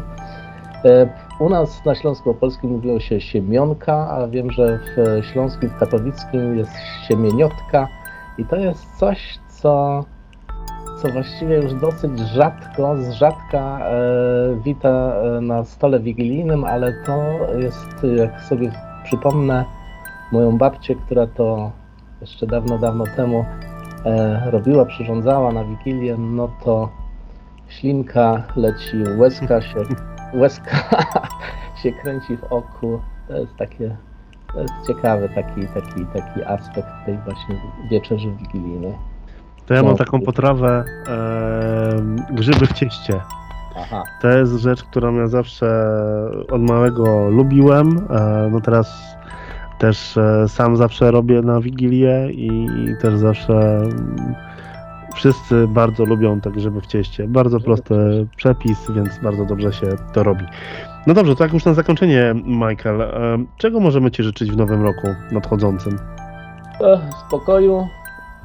E, 0.86 1.08
u 1.42 1.50
nas 1.50 1.86
na 1.86 1.96
Śląsku 1.96 2.30
Opolskim 2.30 2.70
mówiło 2.70 3.00
się 3.00 3.22
siemionka, 3.22 4.10
a 4.10 4.28
wiem, 4.28 4.52
że 4.52 4.80
w 4.98 5.26
Śląskim, 5.26 5.70
w 5.70 5.78
katowickim 5.78 6.58
jest 6.58 6.72
siemieniotka. 7.08 7.88
I 8.38 8.46
to 8.46 8.56
jest 8.56 8.98
coś, 8.98 9.40
co, 9.50 10.04
co 11.02 11.10
właściwie 11.10 11.56
już 11.56 11.74
dosyć 11.74 12.20
rzadko, 12.20 12.98
z 12.98 13.12
rzadka 13.12 13.80
e, 13.80 14.02
wita 14.66 14.90
e, 14.90 15.42
na 15.42 15.64
stole 15.64 16.00
wigilijnym, 16.00 16.66
ale 16.66 16.94
to 17.06 17.18
jest, 17.58 18.06
jak 18.18 18.42
sobie 18.42 18.72
przypomnę, 19.04 19.66
moją 20.32 20.58
babcię, 20.58 20.96
która 20.96 21.28
to 21.28 21.72
jeszcze 22.22 22.48
dawno, 22.48 22.78
dawno 22.78 23.04
temu 23.16 23.46
e, 24.06 24.52
robiła, 24.52 24.86
przyrządzała 24.86 25.52
na 25.52 25.64
Wigilię, 25.64 26.18
no 26.18 26.50
to 26.64 26.90
ślinka 27.68 28.44
leci, 28.56 28.98
łezka 29.18 29.62
się, 29.62 29.80
łezka 30.34 30.78
się 31.84 31.92
kręci 31.92 32.38
w 32.38 32.44
oku. 32.44 33.02
To 33.28 33.38
jest 33.38 33.56
takie 33.58 33.98
to 34.54 34.62
jest 34.62 34.74
ciekawy 34.88 35.30
taki, 35.30 35.68
taki, 35.68 36.06
taki 36.06 36.44
aspekt 36.44 36.88
tej 37.06 37.18
właśnie 37.18 37.56
wieczerzy 37.92 38.32
wigilijnej. 38.32 38.94
To 39.66 39.74
ja 39.74 39.84
mam 39.84 39.98
taką 39.98 40.22
potrawę 40.22 40.84
e, 41.08 42.34
grzyby 42.34 42.66
w 42.66 42.74
cieście. 42.74 43.22
Aha. 43.78 44.04
To 44.22 44.30
jest 44.30 44.54
rzecz, 44.54 44.84
którą 44.84 45.16
ja 45.16 45.28
zawsze 45.28 45.68
od 46.52 46.62
małego 46.62 47.30
lubiłem. 47.30 48.08
E, 48.10 48.50
no 48.52 48.62
teraz 48.62 49.16
też 49.80 50.18
e, 50.18 50.48
sam 50.48 50.78
zawsze 50.78 51.12
robię 51.12 51.42
na 51.42 51.62
Wigilię 51.62 52.30
i 52.32 52.68
też 53.02 53.18
zawsze 53.18 53.82
wszyscy 55.14 55.68
bardzo 55.68 56.06
lubią 56.06 56.42
te 56.42 56.52
grzyby 56.52 56.82
w 56.82 56.88
cieście. 56.88 57.28
Bardzo 57.28 57.60
prosty 57.60 58.28
przepis, 58.36 58.92
więc 58.92 59.20
bardzo 59.24 59.46
dobrze 59.46 59.74
się 59.74 59.88
to 60.14 60.24
robi. 60.24 60.46
No 61.08 61.14
dobrze, 61.14 61.36
to 61.36 61.44
jak 61.44 61.54
już 61.54 61.66
na 61.66 61.74
zakończenie, 61.74 62.34
Michael, 62.46 63.02
e, 63.02 63.38
czego 63.58 63.80
możemy 63.80 64.12
Ci 64.12 64.24
życzyć 64.24 64.52
w 64.52 64.58
nowym 64.58 64.84
roku 64.84 65.08
nadchodzącym? 65.32 66.00
E, 66.82 67.00
Spokoju 67.28 67.88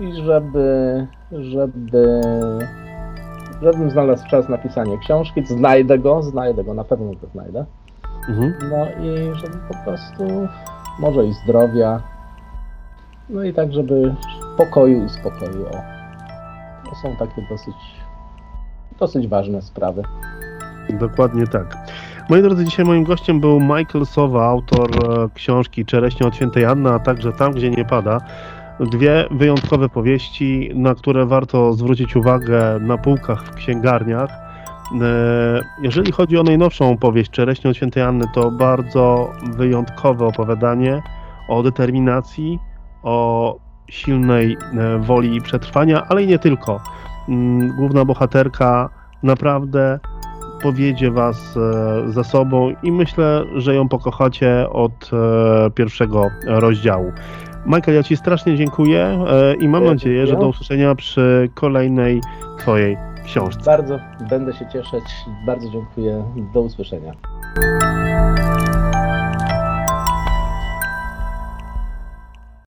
i 0.01 0.15
żeby, 0.15 1.07
żeby, 1.33 2.21
żebym 3.63 3.91
znalazł 3.91 4.29
czas 4.29 4.49
na 4.49 4.59
pisanie 4.59 4.99
książki. 4.99 5.47
Znajdę 5.47 5.99
go, 5.99 6.23
znajdę 6.23 6.65
go, 6.65 6.75
na 6.75 6.85
pewno 6.85 7.07
go 7.07 7.27
znajdę. 7.33 7.65
Mhm. 8.29 8.55
No 8.71 8.87
i 8.87 9.35
żeby 9.35 9.57
po 9.69 9.85
prostu 9.85 10.49
może 10.99 11.25
i 11.25 11.33
zdrowia. 11.33 12.03
No 13.29 13.45
i 13.45 13.55
tak, 13.55 13.73
żeby 13.73 14.15
pokoju 14.57 15.05
i 15.05 15.09
spokoju. 15.09 15.67
O. 15.67 15.96
To 16.91 16.95
są 16.97 17.17
takie 17.17 17.43
dosyć, 17.51 17.77
dosyć 18.99 19.29
ważne 19.29 19.63
sprawy. 19.63 20.03
Dokładnie 20.91 21.47
tak. 21.47 21.77
Moi 22.29 22.43
drodzy, 22.43 22.65
dzisiaj 22.65 22.85
moim 22.85 23.05
gościem 23.05 23.41
był 23.41 23.61
Michael 23.61 24.07
Sowa, 24.07 24.47
autor 24.47 24.91
e, 24.91 25.29
książki 25.35 25.85
Czereśnie 25.85 26.27
od 26.27 26.37
świętej 26.37 26.65
Anny, 26.65 26.91
a 26.91 26.99
także 26.99 27.33
Tam, 27.33 27.53
gdzie 27.53 27.71
nie 27.71 27.85
pada. 27.85 28.21
Dwie 28.81 29.25
wyjątkowe 29.31 29.89
powieści, 29.89 30.71
na 30.75 30.95
które 30.95 31.27
warto 31.27 31.73
zwrócić 31.73 32.17
uwagę 32.17 32.79
na 32.81 32.99
półkach 32.99 33.45
w 33.45 33.55
księgarniach. 33.55 34.31
E, 34.31 35.63
Jeżeli 35.83 36.13
chodzi 36.13 36.39
o 36.39 36.43
najnowszą 36.43 36.97
powieść 36.97 37.31
Czereśnie 37.31 37.71
od 37.71 37.77
świętej 37.77 38.03
Anny, 38.03 38.25
to 38.35 38.51
bardzo 38.51 39.33
wyjątkowe 39.57 40.27
opowiadanie 40.27 41.03
o 41.49 41.63
determinacji, 41.63 42.59
o 43.03 43.57
silnej 43.89 44.57
e, 44.57 44.99
woli 44.99 45.41
przetrwania, 45.41 46.07
ale 46.09 46.23
i 46.23 46.27
nie 46.27 46.39
tylko. 46.39 46.81
Mm, 47.29 47.77
Główna 47.77 48.05
bohaterka 48.05 48.91
naprawdę 49.23 49.99
powiedzie 50.63 51.11
was 51.11 51.57
e, 51.57 52.13
za 52.13 52.25
sobą 52.25 52.73
i 52.83 52.93
myślę, 52.93 53.45
że 53.55 53.75
ją 53.75 53.89
pokochacie 53.89 54.71
od 54.71 55.11
e, 55.13 55.71
pierwszego 55.71 56.29
rozdziału. 56.47 57.13
Michael, 57.67 57.97
ja 57.97 58.03
Ci 58.03 58.17
strasznie 58.17 58.57
dziękuję 58.57 59.25
i 59.61 59.69
mam 59.69 59.85
nadzieję, 59.85 60.27
że 60.27 60.37
do 60.37 60.49
usłyszenia 60.49 60.95
przy 60.95 61.51
kolejnej 61.55 62.21
Twojej 62.59 62.97
książce. 63.25 63.63
Bardzo 63.65 63.99
będę 64.31 64.53
się 64.53 64.67
cieszyć. 64.67 65.05
Bardzo 65.47 65.71
dziękuję. 65.71 66.25
Do 66.55 66.61
usłyszenia. 66.61 67.13